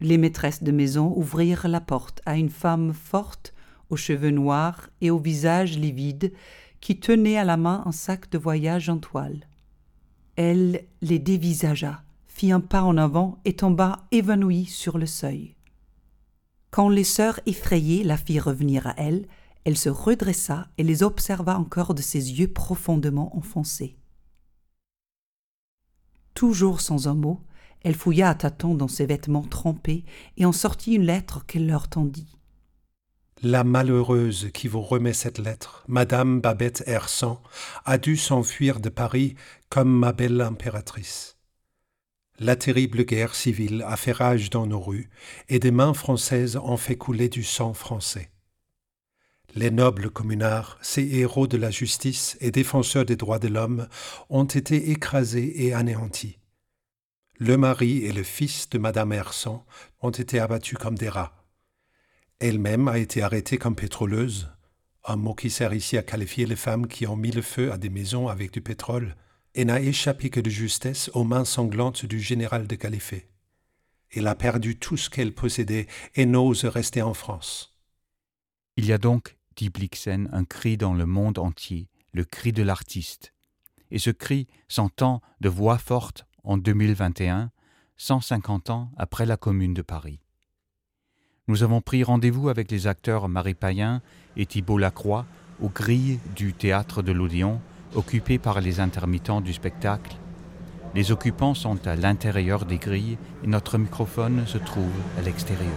Les 0.00 0.18
maîtresses 0.18 0.62
de 0.62 0.72
maison 0.72 1.12
ouvrirent 1.16 1.68
la 1.68 1.80
porte 1.80 2.20
à 2.26 2.36
une 2.36 2.50
femme 2.50 2.92
forte, 2.92 3.54
aux 3.88 3.96
cheveux 3.96 4.30
noirs 4.30 4.90
et 5.00 5.10
au 5.10 5.18
visage 5.18 5.78
livide, 5.78 6.32
qui 6.80 7.00
tenait 7.00 7.38
à 7.38 7.44
la 7.44 7.56
main 7.56 7.82
un 7.86 7.92
sac 7.92 8.30
de 8.30 8.38
voyage 8.38 8.88
en 8.88 8.98
toile. 8.98 9.46
Elle 10.36 10.84
les 11.00 11.18
dévisagea, 11.18 12.02
fit 12.26 12.52
un 12.52 12.60
pas 12.60 12.82
en 12.82 12.98
avant 12.98 13.38
et 13.44 13.56
tomba 13.56 14.06
évanouie 14.10 14.66
sur 14.66 14.98
le 14.98 15.06
seuil. 15.06 15.56
Quand 16.70 16.90
les 16.90 17.04
sœurs 17.04 17.40
effrayées 17.46 18.04
la 18.04 18.18
firent 18.18 18.44
revenir 18.44 18.86
à 18.86 18.94
elle, 18.98 19.26
elle 19.64 19.78
se 19.78 19.88
redressa 19.88 20.68
et 20.76 20.82
les 20.82 21.02
observa 21.02 21.58
encore 21.58 21.94
de 21.94 22.02
ses 22.02 22.38
yeux 22.38 22.52
profondément 22.52 23.34
enfoncés. 23.36 23.96
Toujours 26.34 26.82
sans 26.82 27.08
un 27.08 27.14
mot, 27.14 27.40
elle 27.82 27.94
fouilla 27.94 28.30
à 28.30 28.34
tâtons 28.34 28.74
dans 28.74 28.88
ses 28.88 29.06
vêtements 29.06 29.42
trempés 29.42 30.04
et 30.36 30.44
en 30.44 30.52
sortit 30.52 30.94
une 30.94 31.06
lettre 31.06 31.44
qu'elle 31.46 31.66
leur 31.66 31.88
tendit. 31.88 32.36
La 33.42 33.64
malheureuse 33.64 34.48
qui 34.54 34.66
vous 34.66 34.80
remet 34.80 35.12
cette 35.12 35.38
lettre, 35.38 35.84
Madame 35.88 36.40
Babette 36.40 36.82
Hersan, 36.86 37.42
a 37.84 37.98
dû 37.98 38.16
s'enfuir 38.16 38.80
de 38.80 38.88
Paris 38.88 39.34
comme 39.68 39.90
ma 39.90 40.12
belle 40.12 40.40
impératrice. 40.40 41.36
La 42.38 42.56
terrible 42.56 43.04
guerre 43.04 43.34
civile 43.34 43.84
a 43.86 43.96
fait 43.96 44.12
rage 44.12 44.48
dans 44.50 44.66
nos 44.66 44.80
rues, 44.80 45.10
et 45.48 45.58
des 45.58 45.70
mains 45.70 45.94
françaises 45.94 46.56
ont 46.56 46.76
fait 46.76 46.96
couler 46.96 47.28
du 47.28 47.42
sang 47.42 47.74
français. 47.74 48.30
Les 49.54 49.70
nobles 49.70 50.10
communards, 50.10 50.78
ces 50.82 51.02
héros 51.02 51.46
de 51.46 51.56
la 51.56 51.70
justice 51.70 52.36
et 52.40 52.50
défenseurs 52.50 53.06
des 53.06 53.16
droits 53.16 53.38
de 53.38 53.48
l'homme, 53.48 53.88
ont 54.28 54.44
été 54.44 54.90
écrasés 54.90 55.66
et 55.66 55.72
anéantis. 55.72 56.38
Le 57.38 57.58
mari 57.58 57.98
et 57.98 58.12
le 58.12 58.22
fils 58.22 58.70
de 58.70 58.78
Madame 58.78 59.12
Herson 59.12 59.62
ont 60.00 60.10
été 60.10 60.40
abattus 60.40 60.78
comme 60.78 60.96
des 60.96 61.10
rats. 61.10 61.44
Elle-même 62.38 62.88
a 62.88 62.98
été 62.98 63.22
arrêtée 63.22 63.58
comme 63.58 63.76
pétroleuse, 63.76 64.50
un 65.04 65.16
mot 65.16 65.34
qui 65.34 65.50
sert 65.50 65.74
ici 65.74 65.98
à 65.98 66.02
qualifier 66.02 66.46
les 66.46 66.56
femmes 66.56 66.86
qui 66.86 67.06
ont 67.06 67.16
mis 67.16 67.30
le 67.30 67.42
feu 67.42 67.72
à 67.72 67.76
des 67.76 67.90
maisons 67.90 68.28
avec 68.28 68.52
du 68.52 68.62
pétrole, 68.62 69.16
et 69.54 69.66
n'a 69.66 69.80
échappé 69.80 70.30
que 70.30 70.40
de 70.40 70.48
justesse 70.48 71.10
aux 71.12 71.24
mains 71.24 71.44
sanglantes 71.44 72.06
du 72.06 72.20
général 72.20 72.66
de 72.66 72.74
Califé. 72.74 73.28
Elle 74.10 74.28
a 74.28 74.34
perdu 74.34 74.78
tout 74.78 74.96
ce 74.96 75.10
qu'elle 75.10 75.34
possédait 75.34 75.88
et 76.14 76.24
n'ose 76.24 76.64
rester 76.64 77.02
en 77.02 77.12
France. 77.12 77.78
Il 78.76 78.86
y 78.86 78.92
a 78.94 78.98
donc, 78.98 79.36
dit 79.56 79.68
Blixen, 79.68 80.30
un 80.32 80.44
cri 80.44 80.78
dans 80.78 80.94
le 80.94 81.04
monde 81.04 81.38
entier, 81.38 81.88
le 82.12 82.24
cri 82.24 82.52
de 82.52 82.62
l'artiste. 82.62 83.34
et 83.90 83.98
ce 83.98 84.10
cri 84.10 84.48
s'entend 84.68 85.20
de 85.40 85.48
voix 85.48 85.78
forte 85.78 86.25
en 86.46 86.56
2021, 86.56 87.50
150 87.96 88.70
ans 88.70 88.90
après 88.96 89.26
la 89.26 89.36
Commune 89.36 89.74
de 89.74 89.82
Paris. 89.82 90.20
Nous 91.48 91.62
avons 91.62 91.80
pris 91.80 92.02
rendez-vous 92.02 92.48
avec 92.48 92.70
les 92.70 92.86
acteurs 92.86 93.28
Marie 93.28 93.54
Payen 93.54 94.00
et 94.36 94.46
Thibault 94.46 94.78
Lacroix 94.78 95.26
aux 95.60 95.68
grilles 95.68 96.18
du 96.34 96.52
théâtre 96.52 97.02
de 97.02 97.12
l'Odéon, 97.12 97.60
occupées 97.94 98.38
par 98.38 98.60
les 98.60 98.80
intermittents 98.80 99.40
du 99.40 99.52
spectacle. 99.52 100.16
Les 100.94 101.12
occupants 101.12 101.54
sont 101.54 101.86
à 101.86 101.96
l'intérieur 101.96 102.64
des 102.64 102.78
grilles 102.78 103.18
et 103.42 103.46
notre 103.46 103.78
microphone 103.78 104.46
se 104.46 104.58
trouve 104.58 104.92
à 105.18 105.22
l'extérieur. 105.22 105.74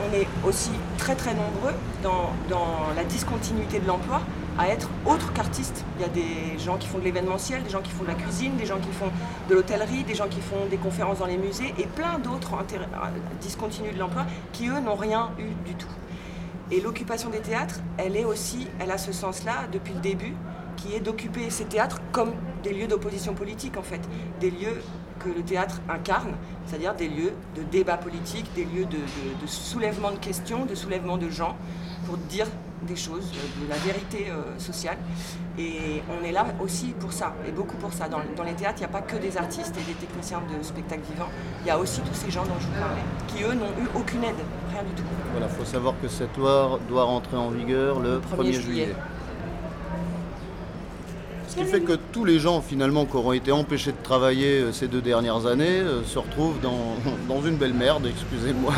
On 0.00 0.12
est 0.12 0.28
aussi 0.46 0.72
très 0.98 1.14
très 1.14 1.34
nombreux 1.34 1.74
dans, 2.02 2.32
dans 2.48 2.92
la 2.94 3.04
discontinuité 3.04 3.80
de 3.80 3.86
l'emploi 3.86 4.22
à 4.58 4.68
être 4.68 4.88
autre 5.06 5.32
qu'artistes. 5.32 5.84
Il 5.96 6.02
y 6.02 6.04
a 6.04 6.08
des 6.08 6.58
gens 6.58 6.76
qui 6.76 6.86
font 6.86 6.98
de 6.98 7.04
l'événementiel, 7.04 7.62
des 7.62 7.70
gens 7.70 7.82
qui 7.82 7.90
font 7.90 8.04
de 8.04 8.08
la 8.08 8.14
cuisine, 8.14 8.56
des 8.56 8.66
gens 8.66 8.78
qui 8.78 8.92
font 8.92 9.10
de 9.48 9.54
l'hôtellerie, 9.54 10.04
des 10.04 10.14
gens 10.14 10.28
qui 10.28 10.40
font 10.40 10.66
des 10.70 10.76
conférences 10.76 11.18
dans 11.18 11.26
les 11.26 11.36
musées 11.36 11.74
et 11.78 11.86
plein 11.86 12.18
d'autres 12.18 12.52
discontinus 13.40 13.94
de 13.94 13.98
l'emploi 13.98 14.26
qui, 14.52 14.68
eux, 14.68 14.80
n'ont 14.80 14.94
rien 14.94 15.30
eu 15.38 15.48
du 15.66 15.74
tout. 15.74 15.88
Et 16.70 16.80
l'occupation 16.80 17.30
des 17.30 17.40
théâtres, 17.40 17.80
elle 17.98 18.16
est 18.16 18.24
aussi, 18.24 18.68
elle 18.78 18.90
a 18.90 18.98
ce 18.98 19.12
sens-là 19.12 19.66
depuis 19.72 19.92
le 19.92 20.00
début, 20.00 20.34
qui 20.76 20.94
est 20.94 21.00
d'occuper 21.00 21.50
ces 21.50 21.64
théâtres 21.64 22.00
comme 22.12 22.32
des 22.62 22.72
lieux 22.72 22.86
d'opposition 22.86 23.34
politique 23.34 23.76
en 23.76 23.82
fait, 23.82 24.00
des 24.40 24.50
lieux 24.50 24.82
que 25.20 25.28
le 25.28 25.42
théâtre 25.42 25.80
incarne, 25.88 26.32
c'est-à-dire 26.66 26.94
des 26.94 27.08
lieux 27.08 27.32
de 27.54 27.62
débat 27.62 27.96
politique, 27.96 28.46
des 28.54 28.64
lieux 28.64 28.86
de, 28.86 28.96
de 28.96 29.46
soulèvement 29.46 30.10
de 30.10 30.16
questions, 30.16 30.64
de 30.64 30.74
soulèvement 30.74 31.18
de 31.18 31.28
gens, 31.28 31.56
pour 32.06 32.16
dire 32.16 32.46
des 32.84 32.96
choses, 32.96 33.30
de 33.30 33.68
la 33.68 33.76
vérité 33.76 34.26
euh, 34.30 34.58
sociale. 34.58 34.96
Et 35.58 36.02
on 36.10 36.24
est 36.24 36.32
là 36.32 36.46
aussi 36.60 36.86
pour 36.98 37.12
ça, 37.12 37.34
et 37.46 37.52
beaucoup 37.52 37.76
pour 37.76 37.92
ça. 37.92 38.08
Dans, 38.08 38.18
les 38.18 38.52
théâtres, 38.52 38.78
il 38.78 38.80
n'y 38.80 38.86
a 38.86 38.88
pas 38.88 39.02
que 39.02 39.16
des 39.16 39.36
artistes 39.36 39.74
et 39.76 39.92
des 39.92 39.94
techniciens 39.94 40.40
de 40.40 40.62
spectacle 40.62 41.02
vivant, 41.12 41.28
il 41.62 41.68
y 41.68 41.70
a 41.70 41.78
aussi 41.78 42.00
tous 42.00 42.14
ces 42.14 42.30
gens 42.30 42.44
dont 42.44 42.58
je 42.58 42.66
vous 42.66 42.80
parlais, 42.80 43.02
qui 43.28 43.44
eux 43.44 43.54
n'ont 43.54 43.72
eu 43.82 43.88
aucune 43.94 44.24
aide, 44.24 44.34
rien 44.72 44.82
du 44.82 44.92
tout. 44.94 45.04
Voilà, 45.32 45.46
il 45.50 45.56
faut 45.56 45.64
savoir 45.64 45.94
que 46.02 46.08
cette 46.08 46.36
loi 46.36 46.78
doit 46.88 47.04
rentrer 47.04 47.36
en 47.36 47.50
vigueur 47.50 48.00
le 48.00 48.20
1er, 48.20 48.52
juillet. 48.52 48.94
Ce 51.48 51.56
qui 51.56 51.64
fait 51.64 51.82
que 51.82 51.92
tous 51.92 52.24
les 52.24 52.40
gens 52.40 52.60
finalement 52.60 53.04
qui 53.06 53.16
auront 53.16 53.32
été 53.32 53.52
empêchés 53.52 53.92
de 53.92 54.02
travailler 54.02 54.58
euh, 54.58 54.72
ces 54.72 54.88
deux 54.88 55.00
dernières 55.00 55.46
années 55.46 55.78
euh, 55.78 56.02
se 56.02 56.18
retrouvent 56.18 56.60
dans, 56.60 56.96
dans 57.28 57.42
une 57.42 57.56
belle 57.56 57.74
merde, 57.74 58.08
excusez-moi. 58.08 58.72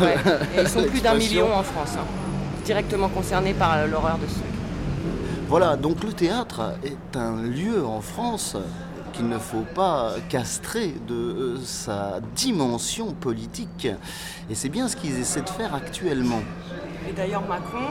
ils 0.55 0.67
sont 0.67 0.83
plus 0.91 1.01
d'un 1.01 1.15
million 1.15 1.51
en 1.51 1.63
France. 1.63 1.95
Hein 1.97 2.36
directement 2.67 3.07
concernés 3.07 3.53
par 3.53 3.87
l'horreur 3.87 4.17
de 4.17 4.27
ce 4.27 4.39
Voilà, 5.47 5.77
donc 5.77 6.03
le 6.03 6.11
théâtre 6.11 6.73
est 6.83 7.15
un 7.15 7.41
lieu 7.41 7.85
en 7.85 8.01
France 8.01 8.57
qu'il 9.13 9.29
ne 9.29 9.37
faut 9.37 9.63
pas 9.73 10.15
castrer 10.27 10.93
de 11.07 11.15
euh, 11.15 11.57
sa 11.63 12.19
dimension 12.35 13.13
politique. 13.13 13.87
Et 14.49 14.55
c'est 14.55 14.67
bien 14.67 14.89
ce 14.89 14.97
qu'ils 14.97 15.17
essaient 15.17 15.43
de 15.43 15.49
faire 15.49 15.73
actuellement. 15.73 16.41
Et 17.09 17.13
d'ailleurs 17.13 17.47
Macron 17.47 17.87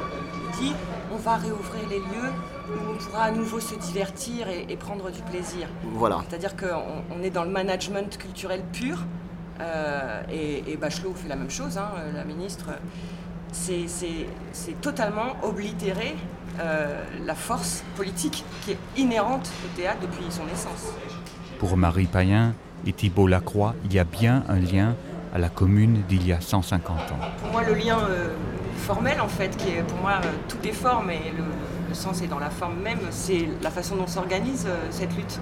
dit 0.60 0.74
on 1.10 1.16
va 1.16 1.36
réouvrir 1.36 1.88
les 1.88 2.00
lieux 2.00 2.32
où 2.68 2.92
on 2.92 2.98
pourra 2.98 3.22
à 3.22 3.30
nouveau 3.30 3.60
se 3.60 3.76
divertir 3.76 4.46
et, 4.50 4.76
prendre 4.76 5.10
du 5.10 5.22
plaisir. 5.22 5.68
Voilà. 5.84 6.22
C'est-à-dire 6.28 6.54
qu'on 6.54 7.22
est 7.22 7.30
dans 7.30 7.44
le 7.44 7.50
management 7.50 8.18
culturel 8.18 8.62
pur. 8.74 8.98
Euh, 9.58 10.20
et, 10.30 10.76
Bachelot 10.76 11.14
fait 11.14 11.28
la 11.30 11.36
même 11.36 11.50
chose, 11.50 11.78
hein, 11.78 11.88
la 12.14 12.24
ministre 12.24 12.66
c'est 13.52 14.80
totalement 14.80 15.36
oblitérer 15.42 16.16
euh, 16.60 17.02
la 17.26 17.34
force 17.34 17.84
politique 17.96 18.44
qui 18.64 18.72
est 18.72 18.78
inhérente 18.96 19.50
au 19.64 19.76
théâtre 19.76 19.98
depuis 20.00 20.24
son 20.30 20.44
naissance. 20.44 20.92
Pour 21.58 21.76
Marie 21.76 22.06
Payen 22.06 22.54
et 22.86 22.92
Thibault 22.92 23.26
Lacroix, 23.26 23.74
il 23.84 23.92
y 23.92 23.98
a 23.98 24.04
bien 24.04 24.42
un 24.48 24.58
lien 24.58 24.94
à 25.34 25.38
la 25.38 25.50
commune 25.50 26.02
d'il 26.08 26.26
y 26.26 26.32
a 26.32 26.40
150 26.40 26.96
ans. 26.96 27.02
Pour 27.42 27.52
moi, 27.52 27.62
le 27.62 27.74
lien 27.74 27.98
euh, 27.98 28.30
formel, 28.78 29.20
en 29.20 29.28
fait, 29.28 29.54
qui 29.56 29.70
est 29.70 29.82
pour 29.82 29.98
moi 29.98 30.12
euh, 30.24 30.28
tout 30.48 30.66
est 30.66 30.72
forme 30.72 31.10
et 31.10 31.32
le, 31.36 31.44
sens 31.94 32.20
est 32.20 32.26
dans 32.26 32.38
la 32.38 32.50
forme 32.50 32.78
même, 32.82 32.98
c'est 33.10 33.48
la 33.62 33.70
façon 33.70 33.96
dont 33.96 34.06
s'organise 34.06 34.68
cette 34.90 35.16
lutte 35.16 35.40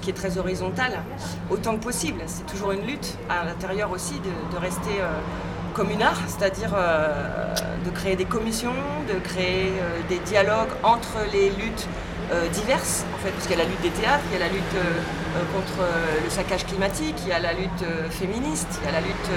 qui 0.00 0.10
est 0.10 0.14
très 0.14 0.36
horizontale, 0.36 0.98
autant 1.48 1.76
que 1.76 1.84
possible. 1.84 2.22
C'est 2.26 2.44
toujours 2.44 2.72
une 2.72 2.84
lutte 2.84 3.16
à 3.28 3.44
l'intérieur 3.44 3.92
aussi 3.92 4.14
de, 4.14 4.52
de 4.52 4.60
rester 4.60 4.90
communard, 5.72 6.20
c'est-à-dire 6.28 6.72
euh, 6.76 7.54
de 7.84 7.90
créer 7.90 8.16
des 8.16 8.24
commissions, 8.24 8.74
de 9.08 9.18
créer 9.18 9.72
euh, 9.80 10.00
des 10.08 10.18
dialogues 10.18 10.72
entre 10.82 11.16
les 11.32 11.50
luttes 11.50 11.88
euh, 12.32 12.48
diverses, 12.48 13.04
en 13.14 13.18
fait, 13.18 13.30
parce 13.30 13.46
qu'il 13.46 13.56
y 13.56 13.60
a 13.60 13.64
la 13.64 13.68
lutte 13.68 13.82
des 13.82 13.90
théâtres, 13.90 14.24
il 14.30 14.38
y 14.38 14.42
a 14.42 14.46
la 14.46 14.52
lutte 14.52 14.76
contre 15.54 15.84
le 16.22 16.30
saccage 16.30 16.66
climatique, 16.66 17.16
il 17.24 17.28
y 17.28 17.32
a 17.32 17.38
la 17.38 17.52
lutte 17.52 17.84
féministe, 18.10 18.68
il 18.80 18.86
y 18.86 18.88
a 18.88 18.92
la 18.92 19.00
lutte 19.00 19.30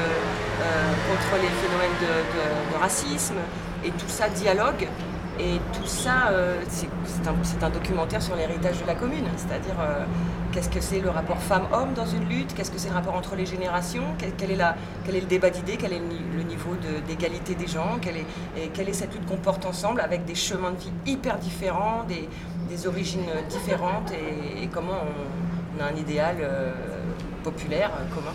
contre 1.10 1.42
les 1.42 1.48
phénomènes 1.48 1.98
de, 2.02 2.78
racisme, 2.78 3.36
et 3.84 3.92
tout 3.92 4.10
ça 4.10 4.28
dialogue. 4.30 4.88
Et 5.40 5.60
tout 5.74 5.86
ça, 5.86 6.32
c'est 6.70 7.64
un, 7.64 7.70
documentaire 7.70 8.22
sur 8.22 8.36
l'héritage 8.36 8.82
de 8.82 8.88
la 8.88 8.96
commune, 8.96 9.26
c'est-à-dire 9.36 9.76
Qu'est-ce 10.56 10.70
que 10.70 10.80
c'est 10.80 11.02
le 11.02 11.10
rapport 11.10 11.38
femme-homme 11.40 11.94
dans 11.96 12.06
une 12.06 12.30
lutte? 12.30 12.54
Qu'est-ce 12.56 12.72
que 12.72 12.78
c'est 12.78 12.88
le 12.88 12.94
rapport 12.94 13.14
entre 13.16 13.36
les 13.36 13.46
générations? 13.46 14.06
Quel, 14.18 14.52
est 14.52 15.20
le 15.20 15.26
débat 15.26 15.50
d'idées? 15.50 15.76
Quel 15.76 15.92
est 15.92 16.00
le 16.00 16.44
niveau 16.44 16.78
d'égalité 17.06 17.56
des 17.56 17.68
gens? 17.68 18.00
Quelle 18.02 18.88
est, 18.88 18.94
cette 18.94 19.14
lutte 19.14 19.26
qu'on 19.26 19.36
porte 19.36 19.66
ensemble 19.66 20.00
avec 20.00 20.24
des 20.24 20.34
chemins 20.34 20.72
de 20.72 20.78
vie 20.78 20.94
hyper 21.06 21.40
différents, 21.40 22.06
des, 22.08 22.88
origines 22.88 23.28
différentes? 23.50 24.14
Et, 24.14 24.68
comment 24.68 25.02
on, 25.78 25.84
a 25.84 25.88
un 25.88 25.96
idéal 25.98 26.38
euh, 26.40 26.72
populaire 27.44 27.92
euh, 28.00 28.16
commun? 28.16 28.32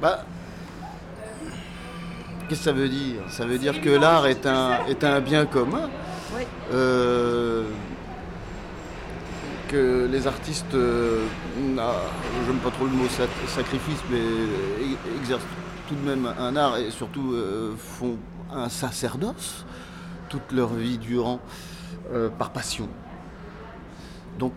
Bah, 0.00 0.20
Qu'est-ce 2.48 2.60
que 2.60 2.64
ça 2.64 2.72
veut 2.72 2.88
dire? 2.88 3.22
Ça 3.28 3.44
veut 3.44 3.58
dire 3.58 3.80
que 3.80 3.90
l'art 3.90 4.26
est 4.26 4.46
un, 4.46 4.86
est 4.86 5.02
un 5.04 5.20
bien 5.20 5.46
commun. 5.46 5.90
Oui. 6.36 6.42
Euh, 6.72 7.64
que 9.68 10.08
les 10.10 10.26
artistes, 10.26 10.74
euh, 10.74 11.24
j'aime 11.56 12.58
pas 12.62 12.70
trop 12.70 12.84
le 12.84 12.92
mot 12.92 13.08
sacrifice, 13.08 14.00
mais 14.10 14.20
exercent 15.18 15.42
tout 15.88 15.94
de 15.94 16.08
même 16.08 16.32
un 16.38 16.56
art 16.56 16.78
et 16.78 16.90
surtout 16.90 17.32
euh, 17.32 17.74
font 17.76 18.16
un 18.52 18.68
sacerdoce 18.68 19.64
toute 20.28 20.52
leur 20.52 20.72
vie 20.72 20.98
durant 20.98 21.40
euh, 22.12 22.28
par 22.28 22.50
passion. 22.50 22.88
Donc 24.38 24.52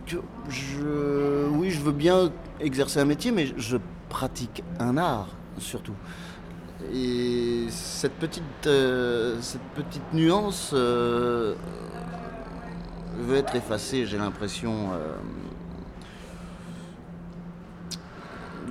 je, 0.50 1.48
oui, 1.50 1.72
je 1.72 1.80
veux 1.80 1.92
bien 1.92 2.32
exercer 2.60 3.00
un 3.00 3.06
métier, 3.06 3.32
mais 3.32 3.48
je 3.58 3.78
pratique 4.10 4.64
un 4.80 4.98
art 4.98 5.30
surtout. 5.58 5.96
Et 6.94 7.66
cette 7.70 8.14
petite, 8.14 8.44
cette 9.42 9.62
petite 9.76 10.14
nuance 10.14 10.74
veut 13.20 13.38
être 13.38 13.56
effacé, 13.56 14.06
j'ai 14.06 14.18
l'impression. 14.18 14.74
Euh. 14.94 15.16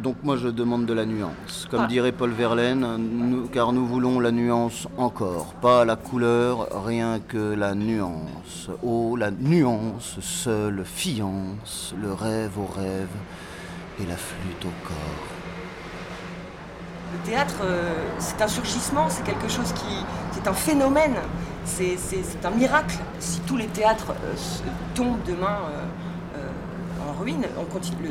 Donc 0.03 0.17
moi 0.23 0.37
je 0.37 0.49
demande 0.49 0.87
de 0.87 0.95
la 0.95 1.05
nuance. 1.05 1.67
Comme 1.71 1.83
ah. 1.85 1.87
dirait 1.87 2.13
Paul 2.13 2.31
Verlaine, 2.31 3.49
car 3.53 3.73
nous 3.73 3.85
voulons 3.85 4.21
la 4.21 4.31
nuance 4.31 4.87
encore. 4.97 5.55
Pas 5.55 5.85
la 5.85 5.97
couleur, 5.97 6.85
rien 6.85 7.19
que 7.19 7.55
la 7.55 7.75
nuance. 7.75 8.71
Oh, 8.83 9.17
la 9.17 9.31
nuance 9.31 10.19
seule 10.21 10.85
fiance, 10.85 11.95
le 12.01 12.13
rêve 12.13 12.59
au 12.59 12.67
rêve 12.67 13.09
et 14.01 14.07
la 14.07 14.17
flûte 14.17 14.65
au 14.65 14.87
corps. 14.87 15.38
Le 17.13 17.31
théâtre, 17.31 17.57
euh, 17.63 17.95
c'est 18.19 18.41
un 18.43 18.49
surgissement, 18.49 19.09
c'est 19.09 19.25
quelque 19.25 19.49
chose 19.49 19.73
qui. 19.73 20.05
c'est 20.33 20.47
un 20.47 20.53
phénomène 20.55 21.17
c'est 21.69 22.45
un 22.45 22.51
miracle. 22.51 22.97
Si 23.19 23.41
tous 23.41 23.57
les 23.57 23.67
théâtres 23.67 24.13
euh, 24.25 24.35
tombent 24.95 25.23
demain 25.27 25.59
euh, 25.71 27.09
en 27.09 27.13
ruine, 27.21 27.45
on 27.59 27.65
continue, 27.65 28.09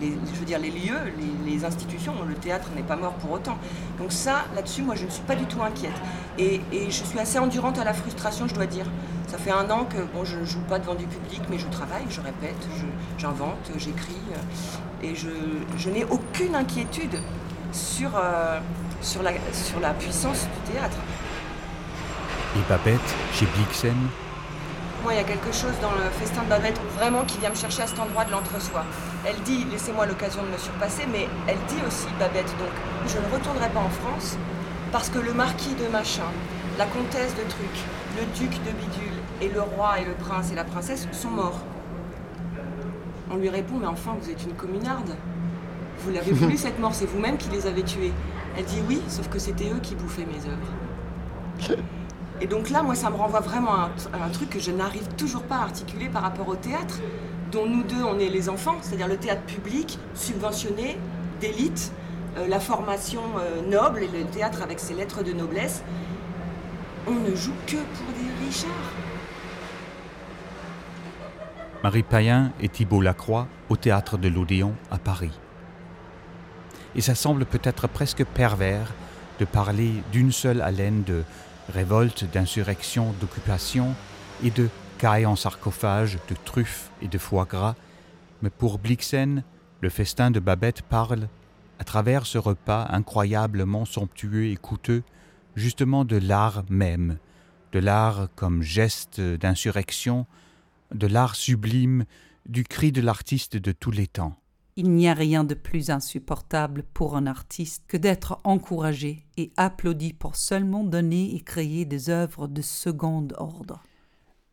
les, 0.00 0.12
je 0.32 0.38
veux 0.38 0.46
dire, 0.46 0.58
les 0.58 0.70
lieux, 0.70 0.98
les, 1.44 1.64
institutions, 1.64 2.14
le 2.26 2.34
théâtre 2.34 2.68
n'est 2.74 2.82
pas 2.82 2.96
mort 2.96 3.12
pour 3.14 3.32
autant. 3.32 3.58
Donc 3.98 4.12
ça, 4.12 4.44
là-dessus, 4.54 4.82
moi, 4.82 4.94
je 4.94 5.04
ne 5.04 5.10
suis 5.10 5.22
pas 5.22 5.34
du 5.34 5.44
tout 5.44 5.62
inquiète. 5.62 5.92
Et, 6.38 6.60
je 6.72 7.04
suis 7.04 7.18
assez 7.18 7.38
endurante 7.38 7.78
à 7.78 7.84
la 7.84 7.92
frustration, 7.92 8.48
je 8.48 8.54
dois 8.54 8.66
dire. 8.66 8.86
Ça 9.28 9.36
fait 9.36 9.50
un 9.50 9.68
an 9.70 9.84
que 9.84 9.98
bon, 10.14 10.24
je 10.24 10.38
ne 10.38 10.44
joue 10.44 10.62
pas 10.68 10.78
devant 10.78 10.94
du 10.94 11.06
public, 11.06 11.42
mais 11.50 11.58
je 11.58 11.66
travaille, 11.66 12.04
je 12.08 12.20
répète, 12.20 12.56
j'invente, 13.18 13.70
j'écris. 13.76 14.16
Et 15.02 15.14
je, 15.14 15.90
n'ai 15.90 16.04
aucune 16.04 16.54
inquiétude 16.54 17.18
sur, 17.72 18.10
sur, 19.00 19.22
la, 19.22 19.32
sur 19.52 19.80
la 19.80 19.90
puissance 19.94 20.46
du 20.46 20.72
théâtre. 20.72 20.96
Et 22.56 22.68
Babette, 22.68 23.14
chez 23.32 23.46
Blixen 23.46 23.94
Moi, 25.04 25.14
il 25.14 25.16
y 25.16 25.20
a 25.20 25.24
quelque 25.24 25.52
chose 25.52 25.74
dans 25.80 25.92
le 25.92 26.10
festin 26.18 26.42
de 26.42 26.48
Babette 26.48 26.80
vraiment 26.96 27.22
qui 27.24 27.38
vient 27.38 27.50
me 27.50 27.54
chercher 27.54 27.82
à 27.82 27.86
cet 27.86 28.00
endroit 28.00 28.24
de 28.24 28.32
l'entre-soi. 28.32 28.84
Elle 29.24 29.40
dit 29.42 29.64
Laissez-moi 29.70 30.06
l'occasion 30.06 30.42
de 30.42 30.48
me 30.48 30.58
surpasser, 30.58 31.06
mais 31.12 31.28
elle 31.46 31.58
dit 31.68 31.80
aussi, 31.86 32.08
Babette, 32.18 32.50
donc 32.58 32.72
je 33.06 33.18
ne 33.18 33.32
retournerai 33.32 33.68
pas 33.68 33.80
en 33.80 33.88
France 33.88 34.36
parce 34.90 35.08
que 35.08 35.20
le 35.20 35.32
marquis 35.32 35.74
de 35.74 35.86
machin, 35.86 36.26
la 36.76 36.86
comtesse 36.86 37.34
de 37.36 37.42
truc, 37.42 37.84
le 38.18 38.26
duc 38.38 38.50
de 38.64 38.72
bidule 38.72 39.20
et 39.40 39.48
le 39.48 39.60
roi 39.60 40.00
et 40.00 40.04
le 40.04 40.14
prince 40.14 40.50
et 40.50 40.56
la 40.56 40.64
princesse 40.64 41.06
sont 41.12 41.30
morts. 41.30 41.60
On 43.30 43.36
lui 43.36 43.48
répond 43.48 43.76
Mais 43.78 43.86
enfin, 43.86 44.16
vous 44.20 44.28
êtes 44.28 44.42
une 44.42 44.54
communarde. 44.54 45.14
Vous 46.02 46.10
l'avez 46.12 46.32
voulu 46.32 46.56
cette 46.56 46.78
mort, 46.78 46.94
c'est 46.94 47.06
vous-même 47.06 47.36
qui 47.36 47.50
les 47.50 47.66
avez 47.66 47.82
tués. 47.82 48.12
Elle 48.56 48.64
dit 48.64 48.80
Oui, 48.88 49.00
sauf 49.08 49.28
que 49.28 49.38
c'était 49.38 49.70
eux 49.70 49.80
qui 49.82 49.94
bouffaient 49.94 50.26
mes 50.26 50.50
œuvres. 50.50 51.76
Et 52.40 52.46
donc 52.46 52.70
là, 52.70 52.82
moi, 52.82 52.94
ça 52.94 53.10
me 53.10 53.16
renvoie 53.16 53.40
vraiment 53.40 53.74
à 53.74 53.90
un, 54.14 54.28
truc 54.30 54.48
que 54.48 54.58
je 54.58 54.70
n'arrive 54.70 55.06
toujours 55.16 55.42
pas 55.42 55.56
à 55.56 55.62
articuler 55.62 56.08
par 56.08 56.22
rapport 56.22 56.48
au 56.48 56.56
théâtre, 56.56 57.00
dont 57.52 57.66
nous 57.66 57.82
deux, 57.82 58.02
on 58.02 58.18
est 58.18 58.30
les 58.30 58.48
enfants, 58.48 58.76
c'est-à-dire 58.80 59.08
le 59.08 59.18
théâtre 59.18 59.42
public, 59.42 59.98
subventionné, 60.14 60.96
d'élite, 61.40 61.92
euh, 62.38 62.46
la 62.48 62.60
formation 62.60 63.20
euh, 63.38 63.60
noble 63.68 64.02
et 64.02 64.08
le 64.08 64.24
théâtre 64.24 64.62
avec 64.62 64.80
ses 64.80 64.94
lettres 64.94 65.22
de 65.22 65.32
noblesse. 65.32 65.82
On 67.06 67.14
ne 67.14 67.34
joue 67.34 67.52
que 67.66 67.76
pour 67.76 68.12
des 68.14 68.46
richards. 68.46 68.70
Marie 71.82 72.02
Payen 72.02 72.52
et 72.60 72.68
Thibault 72.68 73.00
Lacroix 73.00 73.48
au 73.68 73.76
théâtre 73.76 74.16
de 74.16 74.28
l'Odéon 74.28 74.74
à 74.90 74.98
Paris. 74.98 75.32
Et 76.94 77.00
ça 77.00 77.14
semble 77.14 77.46
peut-être 77.46 77.88
presque 77.88 78.24
pervers 78.24 78.92
de 79.38 79.44
parler 79.44 80.02
d'une 80.12 80.32
seule 80.32 80.60
haleine 80.60 81.02
de 81.04 81.22
révolte, 81.72 82.24
d'insurrection, 82.24 83.14
d'occupation 83.20 83.94
et 84.42 84.50
de 84.50 84.68
cailles 84.98 85.26
en 85.26 85.36
sarcophage, 85.36 86.18
de 86.28 86.36
truffes 86.44 86.90
et 87.00 87.08
de 87.08 87.18
foie 87.18 87.46
gras, 87.46 87.74
mais 88.42 88.50
pour 88.50 88.78
Blixen, 88.78 89.42
le 89.80 89.88
festin 89.88 90.30
de 90.30 90.40
Babette 90.40 90.82
parle, 90.82 91.28
à 91.78 91.84
travers 91.84 92.26
ce 92.26 92.38
repas 92.38 92.86
incroyablement 92.90 93.84
somptueux 93.84 94.46
et 94.46 94.56
coûteux, 94.56 95.02
justement 95.56 96.04
de 96.04 96.16
l'art 96.16 96.64
même, 96.68 97.18
de 97.72 97.78
l'art 97.78 98.28
comme 98.34 98.62
geste 98.62 99.20
d'insurrection, 99.20 100.26
de 100.94 101.06
l'art 101.06 101.36
sublime, 101.36 102.04
du 102.46 102.64
cri 102.64 102.92
de 102.92 103.00
l'artiste 103.00 103.56
de 103.56 103.72
tous 103.72 103.90
les 103.90 104.06
temps. 104.06 104.39
Il 104.82 104.92
n'y 104.92 105.10
a 105.10 105.12
rien 105.12 105.44
de 105.44 105.52
plus 105.52 105.90
insupportable 105.90 106.84
pour 106.94 107.14
un 107.14 107.26
artiste 107.26 107.84
que 107.86 107.98
d'être 107.98 108.40
encouragé 108.44 109.26
et 109.36 109.50
applaudi 109.58 110.14
pour 110.14 110.36
seulement 110.36 110.84
donner 110.84 111.34
et 111.34 111.40
créer 111.40 111.84
des 111.84 112.08
œuvres 112.08 112.48
de 112.48 112.62
second 112.62 113.28
ordre. 113.36 113.84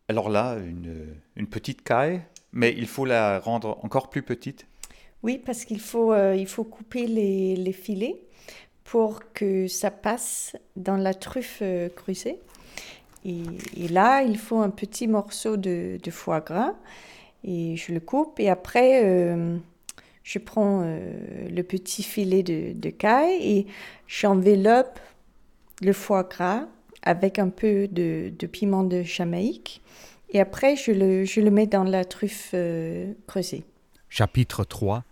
Alors 0.10 0.28
là, 0.28 0.58
une, 0.58 1.48
petite 1.48 1.82
caille, 1.82 2.24
mais 2.52 2.76
il 2.78 2.88
faut 2.88 3.06
la 3.06 3.40
rendre 3.40 3.80
encore 3.86 4.10
plus 4.10 4.22
petite 4.22 4.68
Oui, 5.24 5.38
parce 5.38 5.64
qu'il 5.64 5.80
faut, 5.80 6.12
euh, 6.12 6.36
il 6.36 6.48
faut 6.48 6.66
couper 6.66 7.08
les, 7.08 7.72
filets 7.72 8.22
pour 8.84 9.32
que 9.32 9.70
ça 9.70 9.92
passe 9.92 10.58
dans 10.76 10.98
la 10.98 11.14
truffe 11.14 11.60
euh, 11.62 11.88
creusée. 11.88 12.42
Et, 13.24 13.88
là, 13.88 14.24
il 14.24 14.38
faut 14.38 14.60
un 14.60 14.72
petit 14.72 15.08
morceau 15.08 15.56
de, 15.56 15.98
foie 16.12 16.42
gras 16.42 16.74
et 17.46 17.78
je 17.78 17.94
le 17.94 18.02
coupe. 18.02 18.42
Et 18.42 18.50
après, 18.50 19.06
euh, 19.06 19.58
je 20.28 20.40
prends 20.40 20.82
euh, 20.84 21.48
le 21.48 21.64
petit 21.64 22.04
filet 22.04 22.44
de, 22.44 22.90
caille 22.90 23.38
et 23.42 23.68
j'enveloppe 24.08 25.00
le 25.82 25.94
foie 25.94 26.24
gras 26.24 26.66
avec 27.02 27.40
un 27.40 27.48
peu 27.48 27.88
de, 27.88 28.30
piment 28.52 28.84
de 28.84 29.04
Jamaïque. 29.04 29.82
Et 30.32 30.42
après, 30.42 30.76
je 30.76 30.92
le, 30.92 31.24
je 31.24 31.40
le 31.40 31.50
mets 31.50 31.66
dans 31.66 31.86
la 31.86 32.04
truffe 32.04 32.52
euh, 32.54 33.14
creusée. 33.26 33.64
Chapitre 34.10 34.66
3 34.66 35.06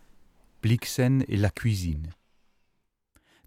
Blixen 0.62 1.24
et 1.30 1.38
la 1.38 1.50
cuisine. 1.50 2.10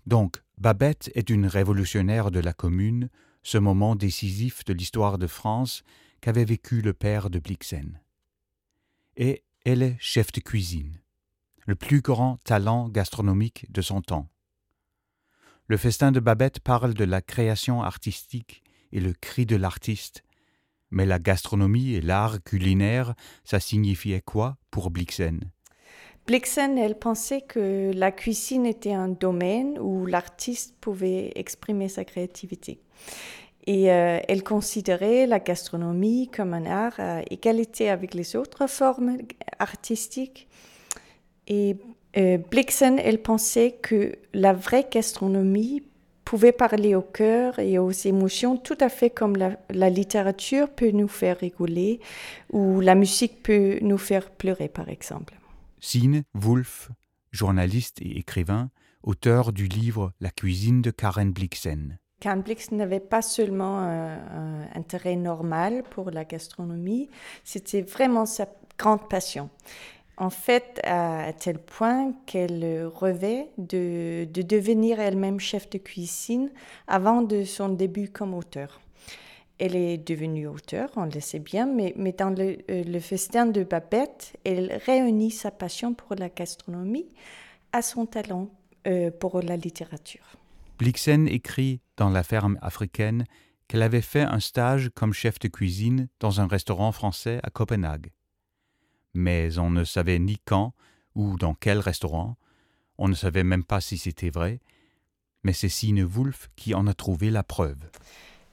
Donc, 0.07 0.43
Babette 0.57 1.11
est 1.15 1.29
une 1.29 1.47
révolutionnaire 1.47 2.31
de 2.31 2.41
la 2.41 2.55
commune, 2.55 3.11
ce 3.43 3.59
moment 3.59 3.95
décisif 3.95 4.65
de 4.65 4.73
l'histoire 4.73 5.19
de 5.19 5.27
France 5.27 5.83
qu'avait 6.23 6.47
vécu 6.47 6.81
le 6.81 6.95
père 6.95 7.29
de 7.29 7.39
Blixen. 7.39 8.01
Et 9.19 9.43
elle 9.67 9.83
est 9.83 9.97
chef 10.01 10.33
de 10.33 10.41
cuisine 10.41 10.99
le 11.69 11.77
plus 11.77 12.01
grand 12.01 12.39
talent 12.45 12.89
gastronomique 12.89 13.71
de 13.71 13.83
son 13.83 14.01
temps. 14.01 14.27
Le 15.67 15.77
festin 15.77 16.13
de 16.13 16.19
Babette 16.19 16.61
parle 16.61 16.95
de 16.95 17.05
la 17.05 17.21
création 17.21 17.83
artistique 17.83 18.63
et 18.91 19.01
le 19.01 19.13
cri 19.13 19.45
de 19.45 19.55
l'artiste, 19.55 20.23
mais 20.91 21.05
la 21.05 21.19
gastronomie 21.19 21.93
et 21.93 22.01
l'art 22.01 22.43
culinaire, 22.43 23.13
ça 23.45 23.61
signifiait 23.61 24.23
quoi 24.23 24.57
pour 24.71 24.91
Blixen? 24.91 25.41
Blixen, 26.27 26.79
elle 26.79 26.99
pensait 26.99 27.43
que 27.43 27.93
la 27.95 28.13
cuisine 28.13 28.65
était 28.65 28.95
un 28.95 29.09
domaine 29.09 29.79
où 29.79 30.07
l'artiste 30.07 30.75
pouvait 30.81 31.33
exprimer 31.35 31.91
sa 31.91 32.07
créativité. 32.07 32.81
Et 33.67 33.93
euh, 33.93 34.21
elle 34.27 34.43
considérait 34.43 35.27
la 35.27 35.39
gastronomie 35.39 36.31
comme 36.31 36.55
un 36.55 36.65
art 36.65 36.99
à 36.99 37.21
égalité 37.31 37.91
avec 37.91 38.15
les 38.15 38.37
autres 38.37 38.67
formes 38.67 39.19
artistiques 39.59 40.48
et 41.49 41.77
euh, 42.17 42.39
Blixen, 42.39 42.99
elle 42.99 43.21
pensait 43.21 43.73
que 43.83 44.13
la 44.33 44.53
vraie 44.53 44.87
gastronomie 44.91 45.83
pouvait 46.25 46.53
parler 46.53 46.95
au 46.95 47.01
cœur 47.01 47.59
et 47.59 47.79
aux 47.79 47.91
émotions 47.91 48.59
tout 48.59 48.77
à 48.81 48.91
fait 48.91 49.09
comme 49.09 49.37
la, 49.37 49.91
littérature 49.91 50.69
peut 50.69 50.91
nous 50.91 51.09
faire 51.09 51.39
rigoler 51.39 52.01
ou 52.53 52.81
la 52.81 52.95
musique 52.95 53.43
peut 53.43 53.79
nous 53.81 53.97
faire 53.97 54.31
pleurer 54.31 54.69
par 54.69 54.91
exemple. 54.91 55.35
Sine 55.81 56.25
Wolf, 56.35 56.91
journaliste 57.31 58.03
et 58.03 58.19
écrivain, 58.19 58.71
auteur 59.03 59.55
du 59.55 59.69
livre 59.69 60.13
La 60.21 60.31
cuisine 60.31 60.83
de 60.83 60.91
Karen 60.91 61.33
Blixen. 61.33 61.99
Karen 62.21 62.43
Blixen 62.43 62.77
n'avait 62.77 63.01
pas 63.01 63.23
seulement 63.23 63.79
un, 63.79 64.17
un, 64.17 64.69
intérêt 64.75 65.17
normal 65.17 65.83
pour 65.91 66.11
la 66.11 66.27
gastronomie, 66.27 67.09
c'était 67.45 67.81
vraiment 67.81 68.27
sa 68.27 68.49
grande 68.77 69.09
passion 69.09 69.49
en 70.19 70.31
fait 70.31 70.81
à, 70.85 71.33
tel 71.33 71.59
point 71.59 72.13
qu'elle 72.27 72.91
rêvait 72.95 73.49
de, 73.57 74.27
devenir 74.33 75.01
elle-même 75.01 75.41
chef 75.41 75.71
de 75.71 75.79
cuisine 75.79 76.51
avant 76.87 77.23
de 77.23 77.45
son 77.45 77.71
début 77.71 78.09
comme 78.09 78.35
auteur. 78.35 78.81
Elle 79.59 79.75
est 79.75 79.99
devenue 79.99 80.47
auteur, 80.47 80.91
on 80.97 81.05
le 81.05 81.21
sait 81.21 81.41
bien, 81.41 81.67
mais, 81.67 81.93
dans 82.17 82.35
euh, 82.39 82.57
le, 82.69 83.01
festin 83.01 83.47
de 83.47 83.65
Babette, 83.65 84.37
elle 84.45 84.81
réunit 84.87 85.33
sa 85.33 85.51
passion 85.51 85.95
pour 85.95 86.15
la 86.15 86.29
gastronomie 86.29 87.09
à 87.73 87.83
son 87.83 88.07
talent 88.07 88.51
euh, 88.87 89.11
pour 89.11 89.41
la 89.43 89.57
littérature. 89.57 90.37
Blixen 90.79 91.27
écrit 91.27 91.81
dans 91.97 92.09
La 92.09 92.23
ferme 92.23 92.57
africaine 92.63 93.25
qu'elle 93.67 93.83
avait 93.83 94.01
fait 94.01 94.23
un 94.23 94.39
stage 94.39 94.91
comme 94.95 95.13
chef 95.13 95.41
de 95.41 95.49
cuisine 95.49 96.09
dans 96.21 96.41
un 96.41 96.47
restaurant 96.47 96.93
français 96.93 97.41
à 97.43 97.51
Copenhague 97.51 98.13
mais 99.15 99.59
on 99.59 99.71
ne 99.71 99.85
savait 99.85 100.19
ni 100.19 100.39
quand 100.45 100.73
ou 101.15 101.37
dans 101.37 101.55
quel 101.55 101.79
restaurant, 101.79 102.37
on 102.99 103.09
ne 103.09 103.15
savait 103.15 103.45
même 103.45 103.65
pas 103.65 103.81
si 103.81 103.99
c'était 103.99 104.31
vrai, 104.31 104.61
mais 105.45 105.53
c'est 105.53 105.69
Sine 105.69 106.05
Wolf 106.05 106.51
qui 106.57 106.75
en 106.75 106.87
a 106.87 106.95
trouvé 106.95 107.31
la 107.31 107.43
preuve. 107.43 107.79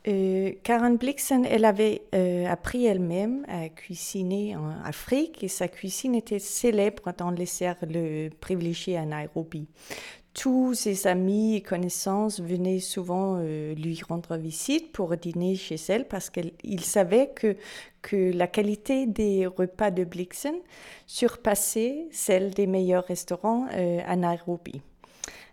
Euh, 0.08 0.52
Karen 0.62 0.98
Blixen, 0.98 1.46
elle 1.46 1.66
avait 1.66 2.04
euh, 2.14 2.46
appris 2.46 2.86
elle-même 2.86 3.44
à 3.48 3.70
cuisiner 3.70 4.56
en 4.56 4.70
Afrique 4.84 5.44
et 5.44 5.48
sa 5.48 5.68
cuisine 5.68 6.14
était 6.14 6.38
célèbre 6.38 7.12
dans 7.18 7.32
les 7.32 7.48
cercles 7.48 8.30
privilégiés 8.40 8.98
à 8.98 9.06
Nairobi 9.06 9.68
tous 10.36 10.74
ses 10.74 11.08
amis 11.08 11.56
et 11.56 11.62
connaissances 11.62 12.42
venaient 12.42 12.82
souvent 12.82 13.38
euh, 13.40 13.74
lui 13.74 14.00
rendre 14.08 14.36
visite 14.36 14.92
pour 14.92 15.16
dîner 15.16 15.56
chez 15.56 15.78
elle 15.88 16.06
parce 16.06 16.30
qu'ils 16.30 16.82
savaient 16.82 17.30
que, 17.34 17.56
que 18.02 18.34
la 18.34 18.48
qualité 18.48 19.08
des 19.08 19.48
repas 19.48 19.92
de 19.92 20.04
Blixen 20.04 20.56
surpassait 21.08 22.08
celle 22.12 22.52
des 22.52 22.68
meilleurs 22.68 23.06
restaurants 23.06 23.68
euh, 23.74 24.02
à 24.06 24.16
Nairobi. 24.18 24.82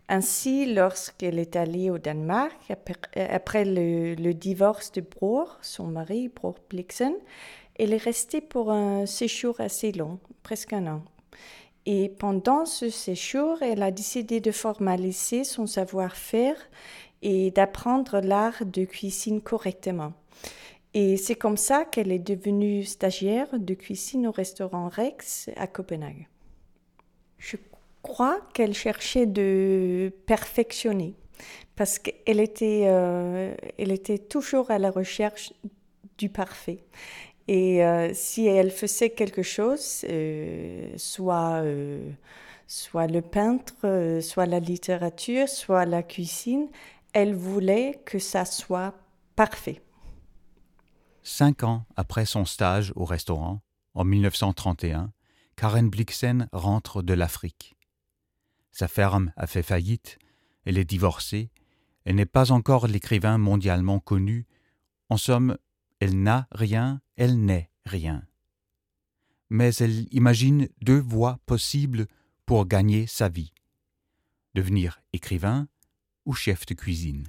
Ainsi, 0.09 0.75
lorsqu'elle 0.75 1.38
est 1.38 1.55
allée 1.55 1.88
au 1.88 1.99
Danemark, 1.99 2.59
après, 2.71 3.64
le, 3.64 4.14
le, 4.14 4.35
divorce 4.35 4.90
de 4.92 5.01
Bror, 5.01 5.59
son 5.62 5.87
mari, 5.87 6.29
Bror 6.29 6.57
Blixen, 6.68 7.14
elle 7.79 7.95
est 7.95 8.03
restée 8.03 8.40
pour 8.40 8.73
un 8.73 9.07
séjour 9.07 9.61
assez 9.61 9.92
long, 9.92 10.18
presque 10.42 10.73
un 10.73 10.88
an. 10.88 11.03
Et 11.85 12.09
pendant 12.09 12.64
ce 12.64 12.90
séjour, 12.90 13.61
elle 13.62 13.83
a 13.83 13.90
décidé 13.90 14.40
de 14.40 14.53
formaliser 14.53 15.45
son 15.45 15.66
savoir-faire 15.66 16.57
et 17.23 17.51
d'apprendre 17.51 18.21
l'art 18.21 18.64
de 18.64 18.85
cuisine 18.85 19.40
correctement. 19.40 20.12
Et 20.95 21.16
c'est 21.16 21.35
comme 21.35 21.57
ça 21.57 21.85
qu'elle 21.85 22.12
est 22.12 22.18
devenue 22.18 22.85
stagiaire 22.85 23.49
de 23.59 23.75
cuisine 23.75 24.27
au 24.27 24.31
restaurant 24.31 24.88
Rex 24.88 25.49
à 25.57 25.66
Copenhague. 25.66 26.29
Je 27.38 27.57
crois 28.03 28.40
qu'elle 28.53 28.75
cherchait 28.75 29.27
de 29.27 30.12
perfectionner 30.27 31.14
parce 31.77 31.99
qu'elle 31.99 32.40
était, 32.40 32.85
euh, 32.87 33.55
elle 33.79 33.90
était 33.90 34.18
toujours 34.18 34.71
à 34.71 34.79
la 34.79 34.90
recherche 34.90 35.53
du 36.18 36.29
parfait. 36.29 36.79
Et 37.48 37.85
euh, 37.85 38.12
si 38.14 38.46
elle 38.46 38.70
faisait 38.70 39.11
quelque 39.11 39.42
chose, 39.42 40.05
euh, 40.09 40.92
soit, 40.96 41.62
euh, 41.62 42.11
soit 42.66 43.07
le 43.07 43.20
peintre, 43.20 44.20
soit 44.22 44.46
la 44.46 44.61
littérature, 44.61 45.48
soit 45.48 45.85
la 45.85 46.02
cuisine, 46.02 46.68
elle 47.12 47.35
voulait 47.35 48.00
que 48.05 48.18
ça 48.18 48.44
soit 48.44 48.94
parfait. 49.37 49.83
Cinq 51.22 51.62
ans 51.62 51.85
après 51.96 52.26
son 52.26 52.44
stage 52.44 52.92
au 52.96 53.05
restaurant, 53.05 53.61
en 53.94 54.05
1931, 54.05 55.12
Karen 55.57 55.88
Blixen 55.88 56.48
rentre 56.52 57.02
de 57.02 57.14
l'Afrique. 57.14 57.76
Sa 58.70 58.88
ferme 58.88 59.33
a 59.37 59.46
fait 59.46 59.62
faillite, 59.62 60.18
elle 60.64 60.78
est 60.78 60.85
divorcée, 60.85 61.50
elle 62.05 62.16
n'est 62.16 62.26
pas 62.26 62.50
encore 62.50 62.87
l'écrivain 62.87 63.38
mondialement 63.38 64.00
connu. 64.00 64.46
En 65.09 65.16
somme, 65.16 65.57
elle 66.00 66.20
n'a 66.20 66.48
rien, 66.50 67.00
elle 67.16 67.44
n'est 67.44 67.70
rien. 67.85 68.22
Mais 69.51 69.75
elle 69.77 70.07
imagine 70.14 70.68
deux 70.81 71.01
voies 71.01 71.38
possibles 71.46 72.07
pour 72.46 72.66
gagner 72.66 73.07
sa 73.07 73.29
vie. 73.29 73.53
Devenir 74.55 75.03
écrivain 75.12 75.68
ou 76.25 76.33
chef 76.33 76.66
de 76.66 76.75
cuisine. 76.75 77.25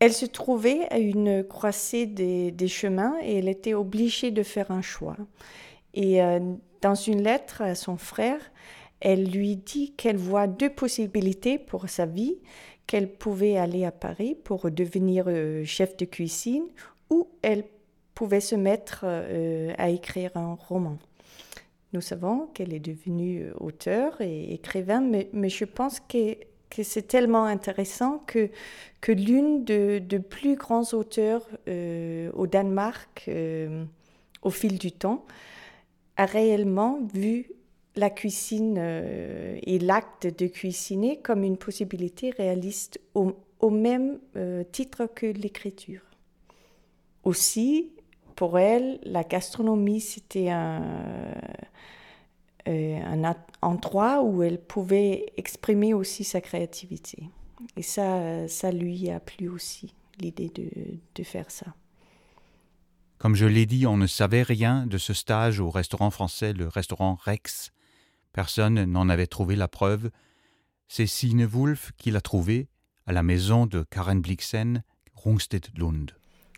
Elle 0.00 0.12
se 0.12 0.26
trouvait 0.26 0.86
à 0.92 0.98
une 0.98 1.44
croisée 1.44 2.06
des, 2.06 2.68
chemins 2.68 3.14
et 3.22 3.38
elle 3.38 3.48
était 3.48 3.74
obligée 3.74 4.30
de 4.30 4.42
faire 4.42 4.70
un 4.70 4.82
choix. 4.82 5.16
Et 5.94 6.22
euh, 6.22 6.40
dans 6.82 6.94
une 6.94 7.22
lettre 7.22 7.62
à 7.62 7.74
son 7.74 7.96
frère, 7.96 8.40
elle 9.00 9.30
lui 9.30 9.56
dit 9.56 9.92
qu'elle 9.92 10.16
voit 10.16 10.46
deux 10.46 10.70
possibilités 10.70 11.58
pour 11.58 11.88
sa 11.88 12.06
vie, 12.06 12.38
qu'elle 12.86 13.12
pouvait 13.12 13.56
aller 13.56 13.84
à 13.84 13.92
Paris 13.92 14.34
pour 14.34 14.70
devenir 14.70 15.24
euh, 15.28 15.64
chef 15.64 15.96
de 15.96 16.04
cuisine 16.04 16.66
ou 17.10 17.28
elle 17.42 17.64
pouvait 18.14 18.40
se 18.40 18.54
mettre 18.54 19.00
euh, 19.04 19.72
à 19.78 19.90
écrire 19.90 20.30
un 20.36 20.54
roman. 20.54 20.98
Nous 21.92 22.00
savons 22.00 22.48
qu'elle 22.54 22.72
est 22.74 22.80
devenue 22.80 23.46
auteur 23.60 24.20
et 24.20 24.52
écrivain, 24.52 25.00
mais, 25.00 25.48
je 25.48 25.64
pense 25.64 26.00
que, 26.00 26.36
c'est 26.82 27.06
tellement 27.06 27.44
intéressant 27.44 28.18
que, 28.26 28.50
l'une 29.08 29.64
de, 29.64 30.00
de, 30.00 30.18
plus 30.18 30.56
grands 30.56 30.92
auteurs 30.92 31.46
euh, 31.68 32.32
au 32.34 32.48
Danemark 32.48 33.26
euh, 33.28 33.84
au 34.42 34.50
fil 34.50 34.78
du 34.78 34.90
temps 34.90 35.24
a 36.16 36.26
réellement 36.26 37.00
vu 37.12 37.46
la 37.96 38.10
cuisine 38.10 38.76
euh, 38.78 39.58
et 39.62 39.78
l'acte 39.78 40.26
de 40.26 40.46
cuisiner 40.46 41.20
comme 41.20 41.44
une 41.44 41.56
possibilité 41.56 42.30
réaliste 42.30 43.00
au, 43.14 43.34
au 43.60 43.70
même 43.70 44.18
euh, 44.36 44.64
titre 44.72 45.08
que 45.12 45.26
l'écriture. 45.26 46.02
Aussi, 47.22 47.92
pour 48.36 48.58
elle, 48.58 48.98
la 49.04 49.24
gastronomie, 49.24 50.00
c'était 50.00 50.50
un, 50.50 50.82
euh, 52.68 53.00
un 53.04 53.34
endroit 53.62 54.22
où 54.22 54.42
elle 54.42 54.60
pouvait 54.60 55.32
exprimer 55.36 55.94
aussi 55.94 56.24
sa 56.24 56.40
créativité. 56.40 57.28
Et 57.76 57.82
ça, 57.82 58.46
ça 58.48 58.72
lui 58.72 59.10
a 59.10 59.20
plu 59.20 59.48
aussi, 59.48 59.94
l'idée 60.18 60.50
de, 60.54 60.68
de 61.14 61.22
faire 61.22 61.50
ça. 61.50 61.66
Comme 63.18 63.36
je 63.36 63.46
l'ai 63.46 63.64
dit, 63.64 63.86
on 63.86 63.96
ne 63.96 64.06
savait 64.06 64.42
rien 64.42 64.86
de 64.86 64.98
ce 64.98 65.14
stage 65.14 65.60
au 65.60 65.70
restaurant 65.70 66.10
français, 66.10 66.52
le 66.52 66.68
restaurant 66.68 67.16
Rex. 67.24 67.72
Personne 68.32 68.84
n'en 68.84 69.08
avait 69.08 69.28
trouvé 69.28 69.56
la 69.56 69.68
preuve. 69.68 70.10
C'est 70.88 71.06
Sine 71.06 71.48
Wulf 71.50 71.92
qui 71.96 72.10
l'a 72.10 72.20
trouvé 72.20 72.68
à 73.06 73.12
la 73.12 73.22
maison 73.22 73.66
de 73.66 73.84
Karen 73.90 74.20
Blixen, 74.20 74.82
Rungstedt 75.14 75.70
Lund. 75.78 76.10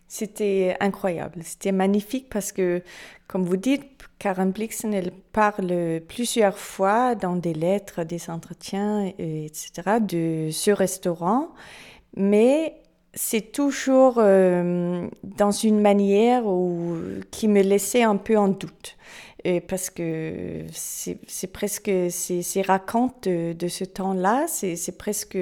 C'était 0.09 0.77
incroyable, 0.81 1.40
c'était 1.42 1.73
magnifique 1.73 2.29
parce 2.31 2.53
que, 2.53 2.83
comme 3.27 3.45
vous 3.45 3.57
dites, 3.57 3.85
Karen 4.19 4.51
Blixen, 4.53 4.95
elle 4.95 5.11
parle 5.33 6.01
plusieurs 6.09 6.59
fois 6.59 7.14
dans 7.14 7.37
des 7.37 7.53
lettres, 7.55 8.05
des 8.05 8.31
entretiens, 8.31 9.12
etc., 9.19 9.99
de 10.01 10.49
ce 10.53 10.71
restaurant, 10.71 11.51
mais 12.16 12.77
c'est 13.14 13.53
toujours 13.53 14.14
euh, 14.19 15.09
dans 15.23 15.51
une 15.51 15.81
manière 15.81 16.47
où, 16.47 16.97
qui 17.31 17.49
me 17.49 17.62
laissait 17.62 18.03
un 18.03 18.16
peu 18.16 18.37
en 18.38 18.49
doute. 18.49 18.97
Parce 19.69 19.90
que 19.90 20.64
c'est 20.73 21.53
presque, 21.53 21.88
ces 22.11 22.62
racontes 22.66 23.29
de, 23.29 23.53
de, 23.53 23.69
ce 23.69 23.85
temps-là, 23.85 24.47
c'est 24.49 24.99
presque 24.99 25.38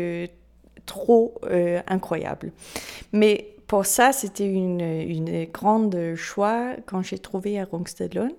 trop 0.84 1.34
euh, 1.44 1.80
incroyable. 1.86 2.52
Mais 3.12 3.53
pour 3.66 3.86
ça, 3.86 4.12
c'était 4.12 4.46
une, 4.46 4.80
une, 4.80 5.44
grande 5.46 6.14
choix 6.16 6.76
quand 6.86 7.02
j'ai 7.02 7.18
trouvé 7.18 7.58
à 7.58 7.64
Rungstedlund 7.64 8.34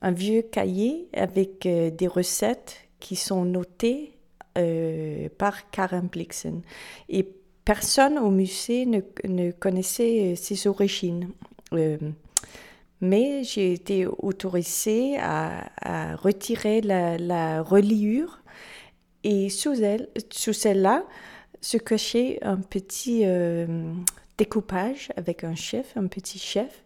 un 0.00 0.12
vieux 0.12 0.42
cahier 0.42 1.08
avec 1.12 1.66
euh, 1.66 1.90
des 1.90 2.06
recettes 2.06 2.88
qui 3.00 3.16
sont 3.16 3.44
notées 3.44 4.12
euh, 4.56 5.28
par 5.38 5.70
Karen 5.70 6.08
Blixen. 6.08 6.62
Et 7.08 7.28
personne 7.64 8.18
au 8.18 8.30
musée 8.30 8.86
ne, 8.86 9.50
connaissait 9.50 10.34
ses 10.36 10.66
origines. 10.66 11.30
Euh, 11.72 11.98
mais 13.00 13.44
j'ai 13.44 13.72
été 13.72 14.06
autorisée 14.06 15.18
à, 15.18 16.16
retirer 16.16 16.80
la, 16.80 17.16
la, 17.16 17.62
reliure 17.62 18.42
et 19.22 19.48
sous, 19.50 19.82
elle, 19.82 20.08
sous 20.30 20.52
celle-là 20.52 21.04
se 21.60 21.76
cachait 21.76 22.38
un 22.42 22.56
petit 22.56 23.22
euh, 23.24 23.92
découpage 24.38 25.12
avec 25.16 25.44
un 25.44 25.54
chef, 25.54 25.96
un 25.96 26.06
petit 26.06 26.38
chef. 26.38 26.84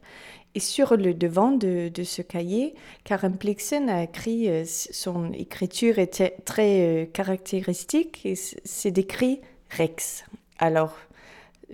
Et 0.55 0.61
sur 0.61 0.97
le 0.97 1.15
devant 1.15 1.53
de, 1.53 1.91
ce 2.05 2.21
cahier, 2.21 2.75
Karen 3.05 3.33
Blixen 3.33 3.89
a 3.89 4.03
écrit, 4.03 4.51
euh, 4.51 4.65
son 4.67 5.33
écriture 5.33 5.99
était 5.99 6.37
très 6.45 6.81
euh, 6.81 7.07
caractéristique 7.07 8.27
et 8.27 8.35
c'est 8.35 8.91
décrit 8.91 9.41
Rex. 9.71 10.25
Alors, 10.59 10.95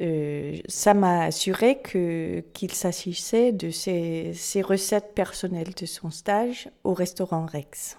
euh, 0.00 0.56
ça 0.68 0.94
m'a 0.94 1.24
assuré 1.24 1.80
qu'il 1.82 2.72
s'agissait 2.72 3.50
de 3.50 3.70
ses, 3.70 4.62
recettes 4.62 5.12
personnelles 5.14 5.74
de 5.76 5.86
son 5.86 6.10
stage 6.10 6.68
au 6.84 6.94
restaurant 6.94 7.46
Rex. 7.46 7.98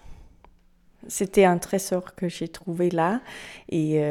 C'était 1.10 1.44
un 1.44 1.58
trésor 1.58 2.16
que 2.16 2.30
j'ai 2.30 2.48
trouvé 2.48 2.90
là 2.90 3.22
et 3.70 4.02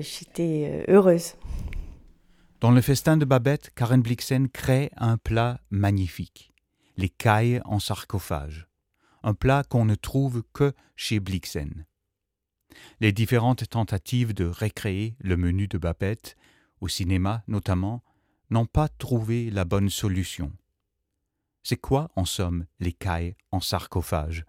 j'étais 0.00 0.84
heureuse. 0.88 1.34
Dans 2.62 2.70
le 2.70 2.80
festin 2.80 3.16
de 3.16 3.24
Babette, 3.24 3.72
Karen 3.74 4.02
Blixen 4.02 4.48
crée 4.48 4.92
un 4.96 5.16
plat 5.16 5.58
magnifique, 5.70 6.52
les 6.96 7.08
cailles 7.08 7.60
en 7.64 7.80
sarcophage, 7.80 8.68
un 9.24 9.34
plat 9.34 9.64
qu'on 9.68 9.84
ne 9.84 9.96
trouve 9.96 10.44
que 10.52 10.72
chez 10.94 11.18
Blixen. 11.18 11.86
Les 13.00 13.10
différentes 13.10 13.68
tentatives 13.68 14.32
de 14.32 14.44
recréer 14.44 15.16
le 15.18 15.36
menu 15.36 15.66
de 15.66 15.76
Babette, 15.76 16.36
au 16.80 16.86
cinéma 16.86 17.42
notamment, 17.48 18.04
n'ont 18.48 18.66
pas 18.66 18.86
trouvé 18.86 19.50
la 19.50 19.64
bonne 19.64 19.90
solution. 19.90 20.52
C'est 21.64 21.78
quoi, 21.78 22.12
en 22.14 22.24
somme, 22.24 22.66
les 22.78 22.92
cailles 22.92 23.34
en 23.50 23.58
sarcophage? 23.58 24.44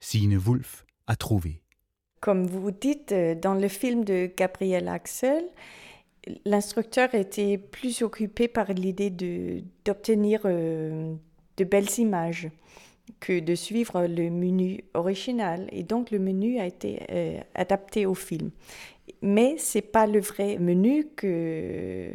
Signe 0.00 0.36
Wolf 0.36 0.84
a 1.06 1.14
trouvé. 1.14 1.62
Comme 2.20 2.48
vous 2.48 2.72
dites, 2.72 3.14
dans 3.40 3.54
le 3.54 3.68
film 3.68 4.04
de 4.04 4.28
Gabriel 4.36 4.88
Axel, 4.88 5.44
l'instructeur 6.44 7.14
était 7.14 7.58
plus 7.58 8.02
occupé 8.02 8.48
par 8.48 8.72
l'idée 8.72 9.10
d'obtenir 9.84 10.42
euh, 10.44 11.14
de 11.56 11.64
belles 11.64 11.98
images 11.98 12.50
que 13.18 13.40
de 13.40 13.54
suivre 13.54 14.06
le 14.06 14.30
menu 14.30 14.84
original. 14.94 15.68
Et 15.72 15.82
donc 15.82 16.10
le 16.10 16.18
menu 16.18 16.58
a 16.58 16.66
été 16.66 17.00
euh, 17.10 17.40
adapté 17.54 18.06
au 18.06 18.14
film. 18.14 18.50
Mais 19.22 19.58
ce 19.58 19.78
n'est 19.78 19.82
pas 19.82 20.06
le 20.06 20.20
vrai 20.20 20.58
menu 20.58 21.08
que, 21.16 22.12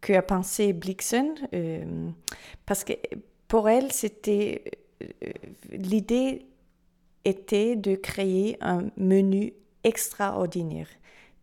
que 0.00 0.12
a 0.12 0.22
pensé 0.22 0.72
Blixen, 0.72 1.34
euh, 1.52 2.08
parce 2.66 2.84
que 2.84 2.92
pour 3.48 3.68
elle, 3.68 3.90
c'était 3.90 4.62
l'idée 5.72 6.46
était 7.24 7.74
de 7.74 7.96
créer 7.96 8.56
un 8.60 8.90
menu 8.96 9.52
extraordinaire 9.82 10.88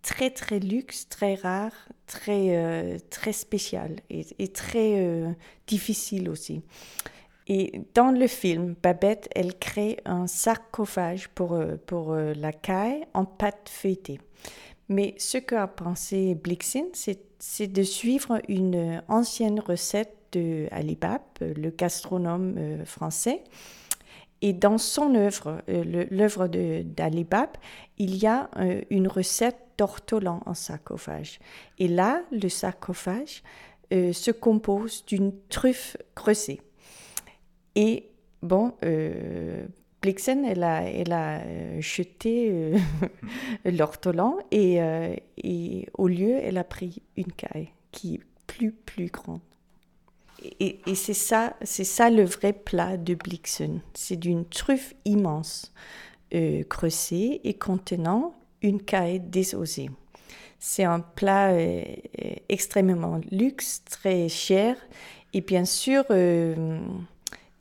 très 0.08 0.30
très 0.30 0.60
luxe, 0.60 1.10
très 1.10 1.36
rare, 1.36 1.74
très, 2.06 2.56
euh, 2.56 2.98
très 3.10 3.34
spécial 3.34 3.98
et, 4.10 4.48
très 4.48 5.02
euh, 5.02 5.34
difficile 5.68 6.30
aussi. 6.30 6.62
Et 7.48 7.82
dans 7.94 8.12
le 8.12 8.28
film, 8.28 8.76
Babette, 8.82 9.28
elle 9.36 9.54
crée 9.60 9.98
un 10.06 10.26
sarcophage 10.26 11.28
pour, 11.30 11.54
euh, 11.54 11.76
pour 11.86 12.16
la 12.16 12.54
caille 12.54 13.04
en 13.14 13.26
pâte 13.26 13.70
feuilletée. 13.70 14.22
Mais 14.88 15.14
ce 15.18 15.38
qu'a 15.38 15.68
pensé 15.68 16.36
Blixen, 16.36 16.86
c'est 16.94 17.68
de 17.68 17.84
suivre 17.84 18.40
une 18.48 19.04
ancienne 19.10 19.60
recette 19.60 20.16
de 20.32 20.68
Alibab, 20.72 21.22
le 21.42 21.70
gastronome 21.70 22.86
français. 22.86 23.44
Et 24.42 24.54
dans 24.54 24.78
son 24.78 25.16
œuvre, 25.16 25.62
l'œuvre 25.68 26.48
d'Alibab, 26.48 27.50
il 27.98 28.18
y 28.18 28.28
a 28.28 28.50
une 28.90 29.08
recette 29.08 29.58
d'ortolan 29.78 30.42
en 30.46 30.54
sarcophage. 30.54 31.40
Et 31.80 31.88
là, 31.88 32.22
le 32.32 32.50
sarcophage 32.50 33.44
euh, 33.94 34.14
se 34.14 34.32
compose 34.32 35.06
d'une 35.06 35.32
truffe 35.50 35.98
creusée. 36.14 36.62
Et 37.76 38.10
bon, 38.42 38.74
euh, 38.84 39.66
Blixen, 40.02 40.46
elle 40.46 40.64
a, 40.64 40.84
elle 40.84 41.12
a 41.12 41.40
euh, 41.40 41.82
jeté 41.82 42.50
euh, 42.52 42.78
l'ortolan 43.66 44.38
et, 44.52 44.82
euh, 44.82 45.16
et, 45.38 45.88
au 45.98 46.08
lieu, 46.08 46.38
elle 46.42 46.58
a 46.58 46.64
pris 46.64 47.02
une 47.16 47.32
caille 47.32 47.70
qui 47.92 48.16
est 48.16 48.22
plus, 48.46 48.72
plus 48.72 49.08
grande. 49.08 49.42
Et, 50.60 50.80
c'est 50.96 51.14
ça, 51.14 51.56
c'est 51.64 51.84
ça 51.84 52.10
le 52.10 52.24
vrai 52.24 52.54
plat 52.54 52.98
de 52.98 53.16
Blixen. 53.16 53.82
C'est 53.94 54.18
d'une 54.18 54.46
truffe 54.46 54.94
immense, 55.06 55.74
euh, 56.34 56.64
creusée 56.64 57.42
et 57.48 57.56
contenant 57.56 58.36
une 58.62 58.82
caille 58.82 59.20
désosée. 59.20 59.90
C'est 60.60 60.84
un 60.84 61.00
plat 61.00 61.52
euh, 61.52 61.84
extrêmement 62.50 63.20
luxe, 63.32 63.84
très 63.86 64.30
cher. 64.30 64.76
Et 65.34 65.42
bien 65.42 65.66
sûr, 65.66 66.04
euh, 66.12 66.80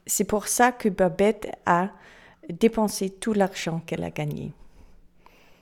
c'est 0.06 0.24
pour 0.24 0.48
ça 0.48 0.72
que 0.72 0.88
Babette 0.88 1.48
a 1.66 1.90
dépensé 2.48 3.10
tout 3.10 3.32
l'argent 3.32 3.80
qu'elle 3.86 4.04
a 4.04 4.10
gagné. 4.10 4.52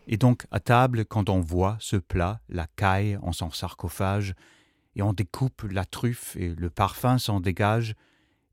Et 0.06 0.16
donc, 0.16 0.46
à 0.50 0.60
table, 0.60 1.06
quand 1.06 1.30
on 1.30 1.40
voit 1.40 1.76
ce 1.80 1.96
plat, 1.96 2.40
la 2.48 2.66
caille 2.76 3.18
en 3.22 3.32
son 3.32 3.50
sarcophage, 3.50 4.34
et 4.96 5.02
on 5.02 5.12
découpe 5.12 5.62
la 5.70 5.84
truffe 5.84 6.36
et 6.36 6.54
le 6.54 6.70
parfum 6.70 7.18
s'en 7.18 7.40
dégage, 7.40 7.94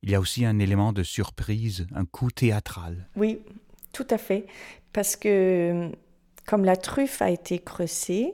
il 0.03 0.09
y 0.09 0.15
a 0.15 0.19
aussi 0.19 0.45
un 0.45 0.59
élément 0.59 0.93
de 0.93 1.03
surprise, 1.03 1.87
un 1.93 2.05
coup 2.05 2.31
théâtral. 2.31 3.07
Oui, 3.15 3.39
tout 3.93 4.07
à 4.09 4.17
fait. 4.17 4.47
Parce 4.93 5.15
que 5.15 5.91
comme 6.45 6.65
la 6.65 6.75
truffe 6.75 7.21
a 7.21 7.29
été 7.29 7.59
creusée 7.59 8.33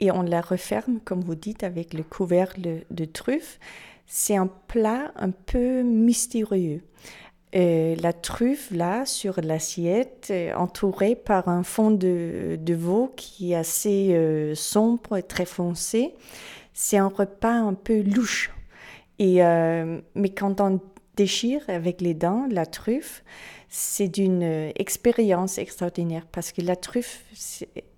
et 0.00 0.10
on 0.10 0.22
la 0.22 0.40
referme, 0.40 1.00
comme 1.04 1.20
vous 1.20 1.34
dites, 1.34 1.62
avec 1.62 1.94
le 1.94 2.02
couvercle 2.02 2.84
de 2.90 3.04
truffe, 3.04 3.58
c'est 4.06 4.36
un 4.36 4.48
plat 4.68 5.12
un 5.16 5.30
peu 5.30 5.82
mystérieux. 5.82 6.82
Euh, 7.54 7.96
la 8.00 8.12
truffe, 8.12 8.70
là, 8.70 9.04
sur 9.04 9.40
l'assiette, 9.42 10.28
euh, 10.30 10.54
entourée 10.54 11.14
par 11.14 11.48
un 11.48 11.62
fond 11.62 11.90
de, 11.90 12.58
veau 12.70 13.12
qui 13.14 13.52
est 13.52 13.56
assez 13.56 14.14
euh, 14.14 14.54
sombre 14.54 15.18
et 15.18 15.22
très 15.22 15.44
foncé, 15.44 16.14
c'est 16.72 16.98
un 16.98 17.08
repas 17.08 17.54
un 17.54 17.74
peu 17.74 18.02
louche. 18.02 18.50
Et, 19.18 19.40
mais 20.14 20.30
quand 20.30 20.60
on 20.60 20.80
déchire 21.16 21.62
avec 21.68 22.00
les 22.00 22.14
dents 22.14 22.48
la 22.50 22.66
truffe, 22.66 23.22
c'est 23.68 24.08
d'une 24.08 24.42
expérience 24.74 25.58
extraordinaire 25.58 26.26
parce 26.32 26.50
que 26.50 26.60
la 26.60 26.74
truffe 26.74 27.24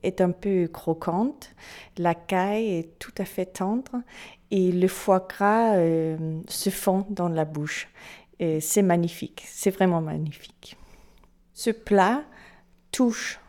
est 0.02 0.20
un 0.20 0.32
peu 0.32 0.68
croquante, 0.68 1.50
la 1.96 2.14
caille 2.14 2.74
est 2.74 2.98
tout 2.98 3.14
à 3.16 3.24
fait 3.24 3.46
tendre 3.46 4.02
et 4.50 4.70
le 4.70 4.88
foie 4.88 5.26
gras 5.26 5.76
se 6.48 6.70
fond 6.70 7.06
dans 7.08 7.28
la 7.28 7.46
bouche 7.46 7.88
c'est 8.60 8.82
magnifique, 8.82 9.44
c'est 9.46 9.70
vraiment 9.70 10.00
magnifique. 10.00 10.76
Ce 11.52 11.70
plat 11.70 12.24
touche 12.90 13.40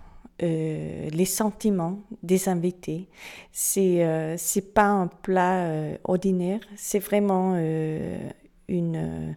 euh, 0.44 1.10
les 1.10 1.26
sentiments 1.26 2.00
des 2.24 2.50
invités. 2.50 3.08
C'est 3.52 4.04
euh, 4.04 4.38
pas 4.74 4.88
un 4.88 5.08
plat 5.08 5.66
euh, 5.66 5.98
ordinaire, 6.04 6.60
c'est 6.76 7.00
vraiment 7.00 7.56
une, 8.68 9.36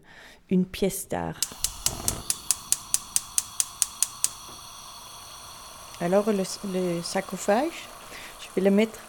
une 0.51 0.67
pièce 0.67 1.09
d'art. 1.09 1.41
Alors 6.01 6.31
le, 6.31 6.45
le, 6.73 7.03
sarcophage, 7.03 7.89
je 8.41 8.47
vais 8.55 8.69
le 8.69 8.75
mettre 8.75 9.01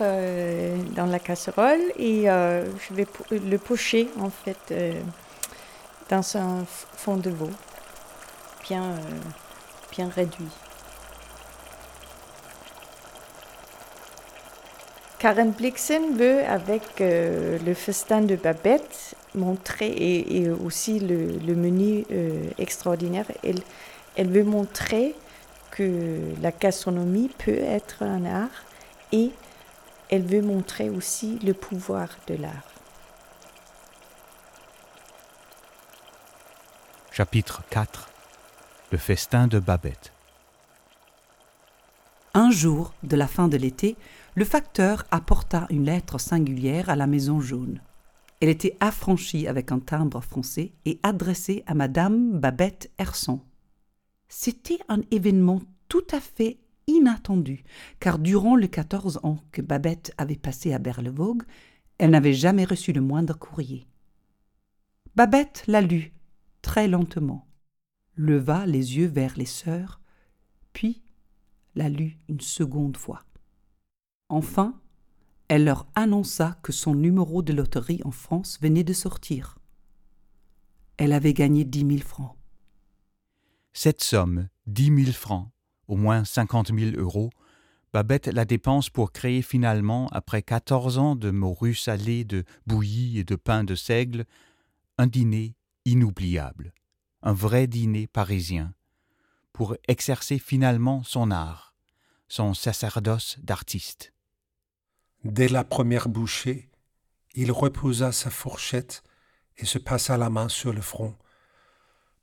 dans 0.95 1.06
la 1.06 1.19
casserole 1.19 1.82
et 1.97 2.23
je 2.23 2.93
vais 2.93 3.06
le 3.32 3.58
pocher 3.58 4.10
en 4.19 4.30
fait 4.30 4.73
dans 6.10 6.38
un 6.38 6.65
fond 6.65 7.17
de 7.17 7.30
veau 7.30 7.52
bien, 8.69 8.84
euh, 8.84 8.97
bien 9.91 10.10
réduit. 10.10 10.49
Karen 15.19 15.51
Blixen 15.51 16.15
veut, 16.15 16.45
avec 16.45 17.01
euh, 17.01 17.60
le 17.65 17.73
festin 17.73 18.21
de 18.21 18.38
Babette, 18.38 19.15
montrer, 19.36 19.89
et, 19.89 20.49
aussi 20.49 20.99
le, 20.99 21.55
menu 21.55 22.05
euh, 22.10 22.49
extraordinaire, 22.58 23.25
elle, 23.43 23.60
elle 24.15 24.29
veut 24.29 24.45
montrer 24.45 25.13
que 25.71 26.19
la 26.41 26.51
gastronomie 26.51 27.29
peut 27.38 27.51
être 27.51 28.01
un 28.03 28.23
art 28.23 28.63
et 29.12 29.32
elle 30.10 30.23
veut 30.23 30.41
montrer 30.41 30.89
aussi 30.89 31.38
le 31.39 31.53
pouvoir 31.53 32.08
de 32.27 32.36
l'art. 32.36 32.69
Chapitre 37.12 37.62
4 37.69 38.08
Le 38.93 38.97
festin 38.97 39.47
de 39.47 39.60
Babette. 39.60 40.13
Un 42.34 42.51
jour 42.51 42.93
de 43.03 43.17
la 43.17 43.27
fin 43.27 43.49
de 43.49 43.58
l'été, 43.58 43.97
le 44.39 44.45
facteur 44.45 45.04
apporta 45.12 45.67
une 45.69 45.84
lettre 45.84 46.17
singulière 46.17 46.89
à 46.89 46.95
la 46.95 47.08
Maison 47.08 47.41
jaune. 47.41 47.82
Elle 48.39 48.47
était 48.47 48.78
affranchie 48.80 49.49
avec 49.49 49.73
un 49.73 49.80
timbre 49.80 50.21
français 50.21 50.71
et 50.86 50.97
adressée 51.04 51.62
à 51.67 51.73
Madame 51.73 52.39
Babette 52.39 52.89
Herson. 52.97 53.41
C'était 54.30 54.80
un 54.88 55.02
événement 55.12 55.62
tout 55.89 56.08
à 56.12 56.21
fait 56.21 56.58
inattendu, 56.88 57.65
car 57.99 58.17
durant 58.17 58.56
les 58.56 58.69
quatorze 58.69 59.19
ans 59.23 59.39
que 59.52 59.62
Babette 59.62 60.13
avait 60.17 60.38
passé 60.38 60.71
à 60.71 60.80
Berlevogue, 60.80 61.43
elle 61.97 62.12
n'avait 62.12 62.34
jamais 62.34 62.63
reçu 62.63 62.93
le 62.93 63.02
moindre 63.02 63.38
courrier. 63.38 63.88
Babette 65.17 65.65
la 65.67 65.82
lut 65.82 66.13
très 66.62 66.88
lentement, 66.88 67.45
leva 68.15 68.65
les 68.65 68.95
yeux 68.95 69.08
vers 69.08 69.36
les 69.36 69.43
sœurs, 69.43 69.99
puis 70.71 71.04
la 71.75 71.89
lut 71.89 72.17
une 72.30 72.39
seconde 72.39 72.95
fois. 72.95 73.25
Enfin, 74.29 74.79
elle 75.47 75.65
leur 75.65 75.87
annonça 75.95 76.57
que 76.61 76.71
son 76.71 76.93
numéro 76.93 77.41
de 77.41 77.51
loterie 77.51 78.01
en 78.05 78.11
France 78.11 78.59
venait 78.61 78.83
de 78.83 78.93
sortir. 78.93 79.57
Elle 80.97 81.13
avait 81.13 81.33
gagné 81.33 81.65
dix 81.65 81.83
mille 81.83 82.03
francs. 82.03 82.35
Cette 83.73 84.01
somme, 84.01 84.49
dix 84.67 84.91
mille 84.91 85.13
francs, 85.13 85.49
au 85.87 85.95
moins 85.95 86.25
cinquante 86.25 86.71
mille 86.71 86.97
euros, 86.97 87.31
Babette 87.91 88.27
la 88.27 88.45
dépense 88.45 88.91
pour 88.91 89.11
créer 89.11 89.41
finalement, 89.41 90.07
après 90.09 90.43
quatorze 90.43 90.99
ans 90.99 91.15
de 91.15 91.31
morues 91.31 91.73
salées, 91.73 92.23
de 92.23 92.43
bouillie 92.67 93.17
et 93.17 93.23
de 93.23 93.35
pain 93.35 93.63
de 93.63 93.73
seigle, 93.73 94.25
un 94.99 95.07
dîner 95.07 95.55
inoubliable, 95.85 96.75
un 97.23 97.33
vrai 97.33 97.65
dîner 97.65 98.05
parisien, 98.05 98.75
pour 99.53 99.75
exercer 99.87 100.37
finalement 100.37 101.01
son 101.03 101.31
art, 101.31 101.73
son 102.27 102.53
sacerdoce 102.53 103.39
d'artiste. 103.41 104.13
Dès 105.23 105.47
la 105.47 105.63
première 105.63 106.10
bouchée, 106.10 106.69
il 107.34 107.51
reposa 107.51 108.12
sa 108.12 108.29
fourchette 108.29 109.03
et 109.58 109.65
se 109.65 109.77
passa 109.77 110.17
la 110.17 110.29
main 110.29 110.49
sur 110.49 110.73
le 110.73 110.82
front. 110.82 111.15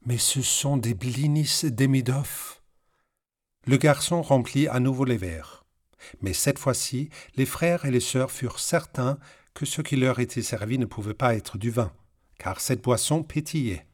Mais 0.04 0.18
ce 0.18 0.42
sont 0.42 0.76
des 0.76 0.94
blinis 0.94 1.62
d'Emidoff. 1.64 2.62
Le 3.66 3.76
garçon 3.76 4.22
remplit 4.22 4.68
à 4.68 4.80
nouveau 4.80 5.04
les 5.04 5.16
verres. 5.16 5.64
Mais 6.20 6.32
cette 6.32 6.58
fois-ci, 6.58 7.10
les 7.34 7.46
frères 7.46 7.84
et 7.84 7.90
les 7.90 8.00
sœurs 8.00 8.30
furent 8.30 8.60
certains 8.60 9.18
que 9.54 9.66
ce 9.66 9.82
qui 9.82 9.96
leur 9.96 10.20
était 10.20 10.42
servi 10.42 10.78
ne 10.78 10.84
pouvait 10.84 11.14
pas 11.14 11.34
être 11.34 11.58
du 11.58 11.70
vin 11.70 11.92
car 12.38 12.60
cette 12.60 12.82
boisson 12.82 13.22
pétillait. 13.22 13.86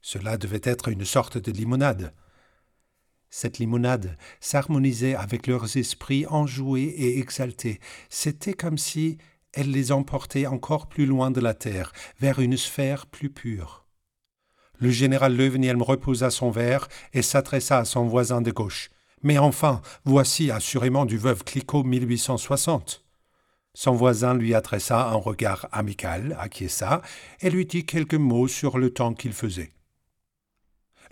Cela 0.00 0.36
devait 0.36 0.60
être 0.64 0.88
une 0.88 1.04
sorte 1.04 1.38
de 1.38 1.52
limonade. 1.52 2.14
Cette 3.34 3.58
limonade 3.58 4.18
s'harmonisait 4.40 5.14
avec 5.14 5.46
leurs 5.46 5.78
esprits 5.78 6.26
enjoués 6.26 6.82
et 6.82 7.18
exaltés. 7.18 7.80
C'était 8.10 8.52
comme 8.52 8.76
si 8.76 9.16
elle 9.54 9.70
les 9.70 9.90
emportait 9.90 10.46
encore 10.46 10.86
plus 10.86 11.06
loin 11.06 11.30
de 11.30 11.40
la 11.40 11.54
terre, 11.54 11.92
vers 12.20 12.40
une 12.40 12.58
sphère 12.58 13.06
plus 13.06 13.30
pure. 13.30 13.86
Le 14.78 14.90
général 14.90 15.34
Leuvenhielm 15.34 15.80
reposa 15.80 16.28
son 16.28 16.50
verre 16.50 16.88
et 17.14 17.22
s'adressa 17.22 17.78
à 17.78 17.84
son 17.86 18.04
voisin 18.04 18.42
de 18.42 18.50
gauche. 18.50 18.90
Mais 19.22 19.38
enfin, 19.38 19.80
voici 20.04 20.50
assurément 20.50 21.06
du 21.06 21.16
veuve 21.16 21.42
Clicquot 21.42 21.84
1860. 21.84 23.02
Son 23.72 23.92
voisin 23.92 24.34
lui 24.34 24.54
adressa 24.54 25.08
un 25.08 25.14
regard 25.14 25.68
amical, 25.72 26.36
acquiesça, 26.38 27.00
et 27.40 27.48
lui 27.48 27.64
dit 27.64 27.86
quelques 27.86 28.12
mots 28.12 28.46
sur 28.48 28.76
le 28.76 28.92
temps 28.92 29.14
qu'il 29.14 29.32
faisait. 29.32 29.72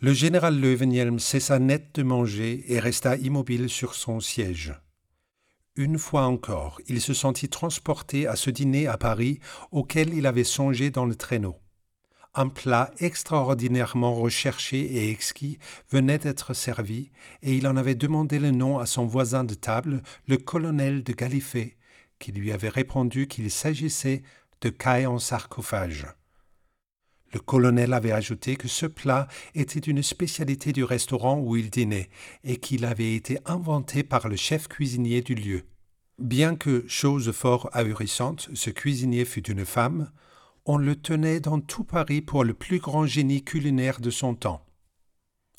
Le 0.02 0.14
général 0.14 0.58
Leuvenhielm 0.58 1.18
cessa 1.18 1.58
net 1.58 1.94
de 1.96 2.02
manger 2.02 2.64
et 2.72 2.78
resta 2.78 3.16
immobile 3.16 3.68
sur 3.68 3.94
son 3.94 4.18
siège. 4.18 4.72
Une 5.76 5.98
fois 5.98 6.22
encore, 6.22 6.80
il 6.88 7.02
se 7.02 7.12
sentit 7.12 7.50
transporté 7.50 8.26
à 8.26 8.34
ce 8.34 8.48
dîner 8.48 8.86
à 8.86 8.96
Paris 8.96 9.40
auquel 9.72 10.14
il 10.14 10.26
avait 10.26 10.42
songé 10.42 10.88
dans 10.88 11.04
le 11.04 11.14
traîneau. 11.14 11.58
Un 12.32 12.48
plat 12.48 12.90
extraordinairement 12.98 14.14
recherché 14.14 14.80
et 14.80 15.10
exquis 15.10 15.58
venait 15.90 16.18
d'être 16.18 16.54
servi, 16.54 17.10
et 17.42 17.54
il 17.54 17.66
en 17.66 17.76
avait 17.76 17.94
demandé 17.94 18.38
le 18.38 18.52
nom 18.52 18.78
à 18.78 18.86
son 18.86 19.04
voisin 19.04 19.44
de 19.44 19.52
table, 19.52 20.02
le 20.26 20.38
colonel 20.38 21.02
de 21.02 21.12
Gallifet, 21.12 21.76
qui 22.18 22.32
lui 22.32 22.52
avait 22.52 22.70
répondu 22.70 23.26
qu'il 23.26 23.50
s'agissait 23.50 24.22
de 24.62 24.70
caille 24.70 25.06
en 25.06 25.18
sarcophage. 25.18 26.06
Le 27.32 27.40
colonel 27.40 27.92
avait 27.92 28.12
ajouté 28.12 28.56
que 28.56 28.68
ce 28.68 28.86
plat 28.86 29.28
était 29.54 29.78
une 29.78 30.02
spécialité 30.02 30.72
du 30.72 30.82
restaurant 30.82 31.38
où 31.38 31.56
il 31.56 31.70
dînait 31.70 32.10
et 32.42 32.56
qu'il 32.56 32.84
avait 32.84 33.14
été 33.14 33.38
inventé 33.44 34.02
par 34.02 34.28
le 34.28 34.36
chef 34.36 34.66
cuisinier 34.66 35.22
du 35.22 35.34
lieu. 35.34 35.62
Bien 36.18 36.56
que, 36.56 36.84
chose 36.88 37.30
fort 37.32 37.70
ahurissante, 37.72 38.50
ce 38.52 38.70
cuisinier 38.70 39.24
fût 39.24 39.48
une 39.50 39.64
femme, 39.64 40.10
on 40.66 40.76
le 40.76 40.96
tenait 40.96 41.40
dans 41.40 41.60
tout 41.60 41.84
Paris 41.84 42.20
pour 42.20 42.44
le 42.44 42.52
plus 42.52 42.78
grand 42.78 43.06
génie 43.06 43.42
culinaire 43.42 44.00
de 44.00 44.10
son 44.10 44.34
temps. 44.34 44.66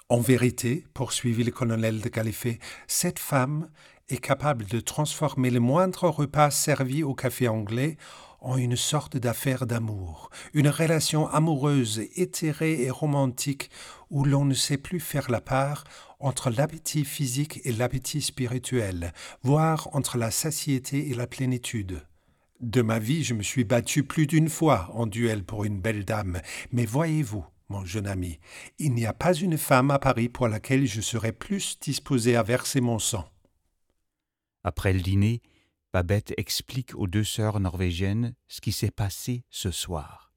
En 0.09 0.19
vérité, 0.19 0.85
poursuivit 0.93 1.45
le 1.45 1.51
colonel 1.51 2.01
de 2.01 2.09
Galifet, 2.09 2.59
cette 2.85 3.17
femme 3.17 3.69
est 4.09 4.17
capable 4.17 4.65
de 4.65 4.81
transformer 4.81 5.49
le 5.49 5.61
moindre 5.61 6.09
repas 6.09 6.51
servi 6.51 7.01
au 7.01 7.15
café 7.15 7.47
anglais 7.47 7.97
en 8.41 8.57
une 8.57 8.75
sorte 8.75 9.17
d'affaire 9.17 9.67
d'amour, 9.67 10.29
une 10.53 10.67
relation 10.67 11.27
amoureuse, 11.27 12.01
éthérée 12.15 12.81
et 12.81 12.89
romantique 12.89 13.69
où 14.09 14.25
l'on 14.25 14.45
ne 14.45 14.55
sait 14.55 14.77
plus 14.77 14.99
faire 14.99 15.29
la 15.29 15.41
part 15.41 15.83
entre 16.19 16.49
l'appétit 16.49 17.05
physique 17.05 17.61
et 17.63 17.71
l'appétit 17.71 18.21
spirituel, 18.21 19.13
voire 19.43 19.89
entre 19.93 20.17
la 20.17 20.31
satiété 20.31 21.09
et 21.09 21.13
la 21.13 21.27
plénitude. 21.27 22.01
De 22.59 22.81
ma 22.81 22.99
vie, 22.99 23.23
je 23.23 23.33
me 23.33 23.43
suis 23.43 23.63
battu 23.63 24.03
plus 24.03 24.27
d'une 24.27 24.49
fois 24.49 24.91
en 24.93 25.07
duel 25.07 25.43
pour 25.43 25.63
une 25.63 25.79
belle 25.79 26.05
dame, 26.05 26.41
mais 26.71 26.85
voyez-vous, 26.85 27.45
mon 27.69 27.85
jeune 27.85 28.07
ami, 28.07 28.39
il 28.79 28.93
n'y 28.93 29.05
a 29.05 29.13
pas 29.13 29.33
une 29.33 29.57
femme 29.57 29.91
à 29.91 29.99
Paris 29.99 30.29
pour 30.29 30.47
laquelle 30.47 30.85
je 30.85 31.01
serais 31.01 31.31
plus 31.31 31.79
disposé 31.79 32.35
à 32.35 32.43
verser 32.43 32.81
mon 32.81 32.99
sang. 32.99 33.27
Après 34.63 34.93
le 34.93 34.99
dîner, 34.99 35.41
Babette 35.93 36.33
explique 36.37 36.95
aux 36.95 37.07
deux 37.07 37.25
sœurs 37.25 37.59
norvégiennes 37.59 38.33
ce 38.47 38.61
qui 38.61 38.71
s'est 38.71 38.91
passé 38.91 39.43
ce 39.49 39.71
soir. 39.71 40.33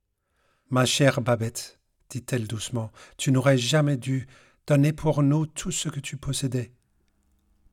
Ma 0.70 0.84
chère 0.84 1.20
Babette, 1.20 1.78
dit-elle 2.10 2.48
doucement, 2.48 2.90
tu 3.18 3.30
n'aurais 3.30 3.58
jamais 3.58 3.96
dû 3.96 4.26
donner 4.66 4.92
pour 4.92 5.22
nous 5.22 5.46
tout 5.46 5.70
ce 5.70 5.88
que 5.88 6.00
tu 6.00 6.16
possédais. 6.16 6.74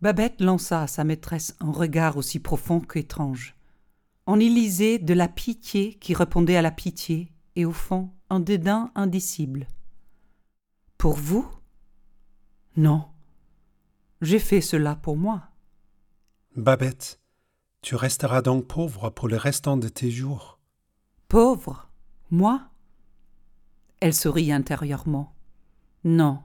Babette 0.01 0.41
lança 0.41 0.83
à 0.83 0.87
sa 0.87 1.03
maîtresse 1.03 1.55
un 1.59 1.71
regard 1.71 2.17
aussi 2.17 2.39
profond 2.39 2.81
qu'étrange. 2.81 3.55
On 4.27 4.39
y 4.39 4.49
lisait 4.49 4.99
de 4.99 5.13
la 5.13 5.27
pitié 5.27 5.95
qui 5.95 6.13
répondait 6.13 6.57
à 6.57 6.61
la 6.61 6.71
pitié, 6.71 7.31
et 7.55 7.65
au 7.65 7.71
fond 7.71 8.11
un 8.29 8.39
dédain 8.39 8.91
indicible. 8.95 9.67
Pour 10.97 11.15
vous? 11.15 11.49
Non. 12.77 13.07
J'ai 14.21 14.39
fait 14.39 14.61
cela 14.61 14.95
pour 14.95 15.17
moi. 15.17 15.49
Babette, 16.55 17.20
tu 17.81 17.95
resteras 17.95 18.41
donc 18.41 18.67
pauvre 18.67 19.09
pour 19.09 19.27
le 19.27 19.37
restant 19.37 19.77
de 19.77 19.87
tes 19.87 20.11
jours. 20.11 20.59
Pauvre? 21.27 21.89
Moi? 22.29 22.61
Elle 23.99 24.13
sourit 24.13 24.51
intérieurement. 24.51 25.33
Non, 26.03 26.41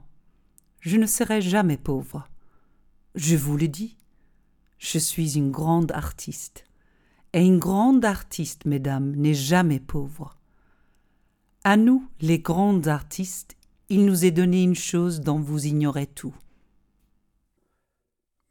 je 0.79 0.97
ne 0.97 1.05
serai 1.05 1.41
jamais 1.41 1.77
pauvre. 1.77 2.27
Je 3.15 3.35
vous 3.35 3.57
le 3.57 3.67
dis, 3.67 3.97
je 4.77 4.99
suis 4.99 5.37
une 5.37 5.51
grande 5.51 5.91
artiste. 5.91 6.65
Et 7.33 7.45
une 7.45 7.59
grande 7.59 8.05
artiste, 8.05 8.65
mesdames, 8.65 9.15
n'est 9.15 9.33
jamais 9.33 9.79
pauvre. 9.79 10.37
À 11.63 11.77
nous, 11.77 12.07
les 12.21 12.39
grands 12.39 12.87
artistes, 12.87 13.57
il 13.89 14.05
nous 14.05 14.25
est 14.25 14.31
donné 14.31 14.63
une 14.63 14.75
chose 14.75 15.19
dont 15.19 15.39
vous 15.39 15.65
ignorez 15.65 16.07
tout. 16.07 16.35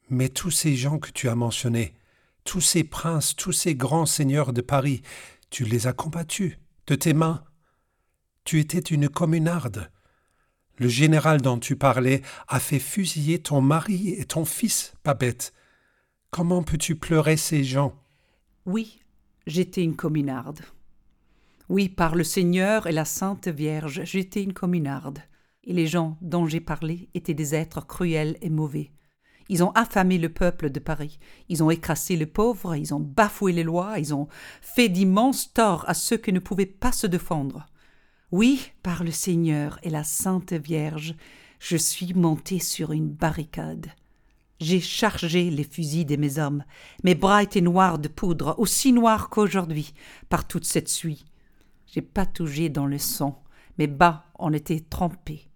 Mais 0.09 0.29
tous 0.29 0.51
ces 0.51 0.77
gens 0.77 0.99
que 0.99 1.11
tu 1.11 1.29
as 1.29 1.35
mentionnés, 1.35 1.95
tous 2.47 2.61
ces 2.63 2.85
princes, 2.85 3.35
tous 3.37 3.53
ces 3.53 3.75
grands 3.75 4.07
seigneurs 4.07 4.55
de 4.55 4.63
Paris, 4.63 5.03
tu 5.51 5.65
les 5.65 5.87
as 5.87 5.93
combattus 5.93 6.57
de 6.87 6.95
tes 6.95 7.13
mains. 7.13 7.43
Tu 8.45 8.61
étais 8.61 8.79
une 8.79 9.09
communarde. 9.09 9.91
Le 10.79 10.89
général 10.89 11.43
dont 11.43 11.59
tu 11.59 11.75
parlais 11.77 12.23
a 12.49 12.61
fait 12.61 12.79
fusiller 12.79 13.41
ton 13.41 13.61
mari 13.61 14.11
et 14.11 14.25
ton 14.25 14.45
fils, 14.45 14.95
Babette. 15.05 15.53
Comment 16.31 16.63
peux-tu 16.63 16.95
pleurer 16.95 17.37
ces 17.37 17.65
gens? 17.65 17.95
Oui, 18.65 19.01
j'étais 19.47 19.83
une 19.83 19.97
communarde. 19.97 20.61
Oui, 21.69 21.89
par 21.89 22.15
le 22.15 22.25
Seigneur 22.25 22.87
et 22.87 22.93
la 22.93 23.05
Sainte 23.05 23.49
Vierge, 23.49 24.03
j'étais 24.05 24.43
une 24.43 24.53
communarde. 24.53 25.19
Et 25.65 25.73
les 25.73 25.89
gens 25.89 26.17
dont 26.21 26.47
j'ai 26.47 26.61
parlé 26.61 27.09
étaient 27.15 27.35
des 27.35 27.57
êtres 27.57 27.85
cruels 27.85 28.39
et 28.41 28.51
mauvais. 28.51 28.93
Ils 29.49 29.63
ont 29.63 29.71
affamé 29.71 30.19
le 30.19 30.29
peuple 30.29 30.71
de 30.71 30.81
Paris, 30.81 31.19
ils 31.49 31.63
ont 31.63 31.71
écrasé 31.71 32.17
les 32.17 32.27
pauvres, 32.27 32.75
ils 32.75 32.93
ont 32.95 33.01
bafoué 33.01 33.53
les 33.53 33.63
lois, 33.63 33.99
ils 33.99 34.13
ont 34.13 34.29
fait 34.61 34.89
d'immenses 34.89 35.53
torts 35.53 35.85
à 35.89 35.95
ceux 35.95 36.17
qui 36.17 36.33
ne 36.33 36.41
pouvaient 36.41 36.67
pas 36.67 36.93
se 36.93 37.07
défendre. 37.07 37.67
Oui, 38.33 38.73
par 38.83 39.05
le 39.05 39.13
Seigneur 39.13 39.79
et 39.85 39.91
la 39.91 40.03
Sainte 40.03 40.53
Vierge, 40.53 41.15
je 41.61 41.77
suis 41.77 42.13
monté 42.13 42.59
sur 42.59 42.91
une 42.91 43.09
barricade. 43.09 43.93
J'ai 44.59 44.81
chargé 44.81 45.51
les 45.51 45.65
fusils 45.65 46.07
de 46.07 46.17
mes 46.17 46.39
hommes. 46.39 46.65
Mes 47.05 47.15
bras 47.15 47.43
étaient 47.43 47.61
noirs 47.61 47.99
de 47.99 48.09
poudre, 48.09 48.55
aussi 48.59 48.93
noirs 48.93 49.29
qu'aujourd'hui, 49.29 49.95
par 50.29 50.47
toute 50.47 50.65
cette 50.65 50.89
suie. 50.89 51.25
J'ai 51.87 52.03
patougé 52.03 52.69
dans 52.69 52.87
le 52.87 52.99
sang, 52.99 53.43
mes 53.79 53.87
bas 53.87 54.25
en 54.35 54.53
étaient 54.53 54.81
trempés. 54.81 55.49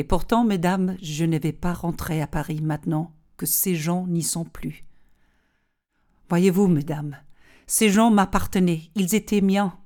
Et 0.00 0.04
pourtant, 0.04 0.44
mesdames, 0.44 0.96
je 1.02 1.26
ne 1.26 1.36
vais 1.36 1.52
pas 1.52 1.74
rentrer 1.74 2.22
à 2.22 2.26
Paris 2.26 2.62
maintenant 2.62 3.12
que 3.36 3.44
ces 3.44 3.74
gens 3.74 4.06
n'y 4.06 4.22
sont 4.22 4.46
plus. 4.46 4.86
Voyez-vous, 6.30 6.68
mesdames, 6.68 7.18
ces 7.66 7.90
gens 7.90 8.10
m'appartenaient, 8.10 8.84
ils 8.94 9.14
étaient 9.14 9.42
miens. 9.42 9.76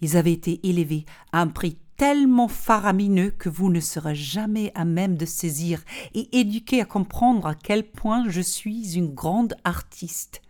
Ils 0.00 0.16
avaient 0.16 0.32
été 0.32 0.58
élevés 0.68 1.04
à 1.30 1.42
un 1.42 1.46
prix 1.46 1.78
tellement 1.96 2.48
faramineux 2.48 3.30
que 3.30 3.48
vous 3.48 3.70
ne 3.70 3.78
serez 3.78 4.16
jamais 4.16 4.72
à 4.74 4.84
même 4.84 5.16
de 5.16 5.26
saisir 5.26 5.84
et 6.14 6.36
éduqués 6.36 6.80
à 6.80 6.84
comprendre 6.84 7.46
à 7.46 7.54
quel 7.54 7.88
point 7.88 8.28
je 8.28 8.40
suis 8.40 8.96
une 8.96 9.14
grande 9.14 9.54
artiste. 9.62 10.42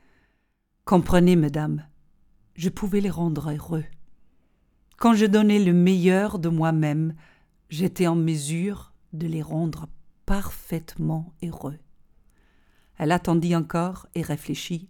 Comprenez, 0.87 1.37
mesdames, 1.37 1.85
je 2.55 2.71
pouvais 2.71 3.03
les 3.03 3.11
rendre 3.11 3.53
heureux. 3.53 3.85
Quand 4.97 5.13
je 5.13 5.27
donnais 5.27 5.59
le 5.59 5.75
meilleur 5.75 6.39
de 6.39 6.49
moi-même, 6.49 7.15
j'étais 7.69 8.07
en 8.07 8.16
mesure 8.16 8.93
de 9.12 9.27
les 9.27 9.43
rendre 9.43 9.89
parfaitement 10.27 11.33
heureux. 11.43 11.79
Elle 12.99 13.12
attendit 13.12 13.55
encore 13.55 14.07
et 14.14 14.23
réfléchit. 14.23 14.89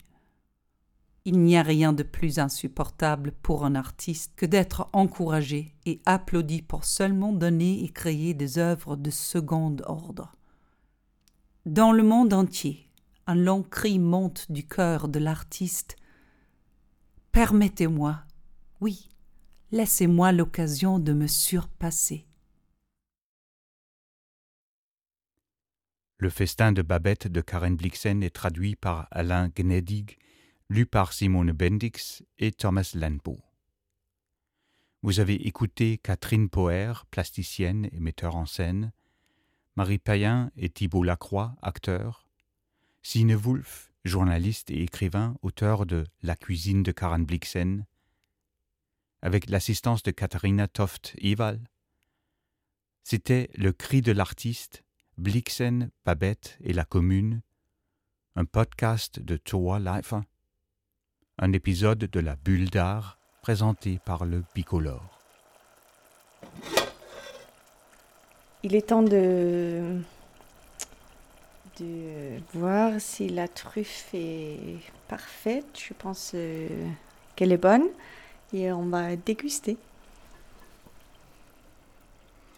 Il 1.24 1.40
n'y 1.40 1.58
a 1.58 1.62
rien 1.62 1.92
de 1.92 2.02
plus 2.02 2.38
insupportable 2.38 3.32
pour 3.42 3.64
un 3.64 3.74
artiste 3.74 4.32
que 4.34 4.46
d'être 4.46 4.88
encouragé 4.92 5.74
et 5.84 6.00
applaudi 6.06 6.62
pour 6.62 6.84
seulement 6.84 7.32
donner 7.32 7.84
et 7.84 7.88
créer 7.90 8.32
des 8.32 8.58
œuvres 8.58 8.96
de 8.96 9.10
second 9.10 9.76
ordre. 9.84 10.34
Dans 11.66 11.92
le 11.92 12.02
monde 12.02 12.32
entier, 12.32 12.88
un 13.26 13.34
long 13.34 13.62
cri 13.62 13.98
monte 13.98 14.50
du 14.50 14.66
cœur 14.66 15.08
de 15.08 15.18
l'artiste. 15.18 15.96
Permettez-moi, 17.32 18.20
oui, 18.80 19.10
laissez-moi 19.70 20.32
l'occasion 20.32 20.98
de 20.98 21.12
me 21.12 21.26
surpasser. 21.26 22.27
Le 26.20 26.30
festin 26.30 26.72
de 26.72 26.82
Babette 26.82 27.28
de 27.28 27.40
Karen 27.40 27.76
Blixen 27.76 28.24
est 28.24 28.34
traduit 28.34 28.74
par 28.74 29.06
Alain 29.12 29.50
Gnedig, 29.50 30.18
lu 30.68 30.84
par 30.84 31.12
Simone 31.12 31.52
Bendix 31.52 32.24
et 32.40 32.50
Thomas 32.50 32.90
Lenbo. 32.96 33.38
Vous 35.02 35.20
avez 35.20 35.46
écouté 35.46 35.96
Catherine 35.96 36.48
Poher, 36.48 37.06
plasticienne 37.12 37.88
et 37.92 38.00
metteur 38.00 38.34
en 38.34 38.46
scène, 38.46 38.92
Marie 39.76 40.00
Payen 40.00 40.50
et 40.56 40.68
Thibault 40.70 41.04
Lacroix, 41.04 41.54
acteurs, 41.62 42.26
Sine 43.00 43.36
Wulf, 43.36 43.92
journaliste 44.04 44.72
et 44.72 44.82
écrivain, 44.82 45.36
auteur 45.42 45.86
de 45.86 46.04
La 46.24 46.34
cuisine 46.34 46.82
de 46.82 46.90
Karen 46.90 47.24
Blixen, 47.24 47.86
avec 49.22 49.48
l'assistance 49.48 50.02
de 50.02 50.10
Katharina 50.10 50.66
Toft-Ewald. 50.66 51.68
C'était 53.04 53.50
Le 53.54 53.72
cri 53.72 54.02
de 54.02 54.10
l'artiste, 54.10 54.82
Blixen, 55.18 55.90
Babette 56.04 56.56
et 56.62 56.72
la 56.72 56.84
Commune, 56.84 57.42
un 58.36 58.44
podcast 58.44 59.18
de 59.18 59.36
Toa 59.36 59.80
Life, 59.80 60.14
un 61.38 61.52
épisode 61.52 61.98
de 61.98 62.20
La 62.20 62.36
Bulle 62.36 62.70
d'art 62.70 63.18
présenté 63.42 63.98
par 64.04 64.24
le 64.24 64.44
Bicolore. 64.54 65.18
Il 68.62 68.76
est 68.76 68.86
temps 68.86 69.02
de, 69.02 70.00
de 71.80 72.38
voir 72.54 73.00
si 73.00 73.28
la 73.28 73.48
truffe 73.48 74.10
est 74.14 74.78
parfaite. 75.08 75.80
Je 75.84 75.94
pense 75.94 76.30
euh, 76.36 76.68
qu'elle 77.34 77.50
est 77.50 77.56
bonne 77.56 77.88
et 78.52 78.70
on 78.70 78.86
va 78.86 79.16
déguster. 79.16 79.78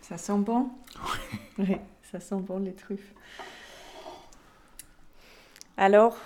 Ça 0.03 0.19
sent 0.19 0.39
bon? 0.39 0.69
Oui, 1.59 1.77
ça 2.11 2.21
sent 2.21 2.41
bon 2.41 2.59
les 2.59 2.75
truffes. 2.75 3.15
Alors, 5.77 6.17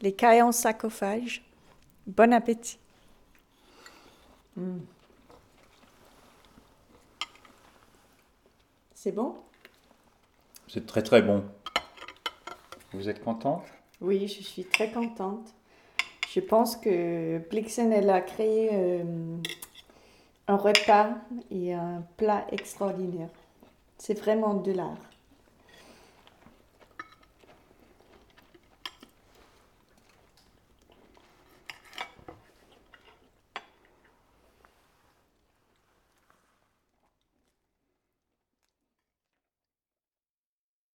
les 0.00 0.12
cailles 0.12 0.42
en 0.42 0.52
sarcophage, 0.52 1.42
bon 2.06 2.32
appétit. 2.32 2.78
Mm. 4.56 4.78
C'est 8.94 9.12
bon? 9.12 9.34
C'est 10.68 10.86
très 10.86 11.02
très 11.02 11.22
bon. 11.22 11.44
Vous 12.92 13.08
êtes 13.08 13.22
contente? 13.22 13.64
Oui, 14.00 14.28
je 14.28 14.42
suis 14.42 14.64
très 14.64 14.90
contente. 14.90 15.54
Je 16.30 16.40
pense 16.40 16.76
que 16.76 17.38
Blixen, 17.50 17.92
elle 17.92 18.10
a 18.10 18.20
créé 18.20 18.70
euh, 18.72 19.36
un 20.46 20.56
repas 20.56 21.16
et 21.50 21.72
un 21.72 22.02
plat 22.16 22.46
extraordinaire. 22.52 23.30
C'est 23.98 24.18
vraiment 24.18 24.54
de 24.54 24.72
l'art. 24.72 25.17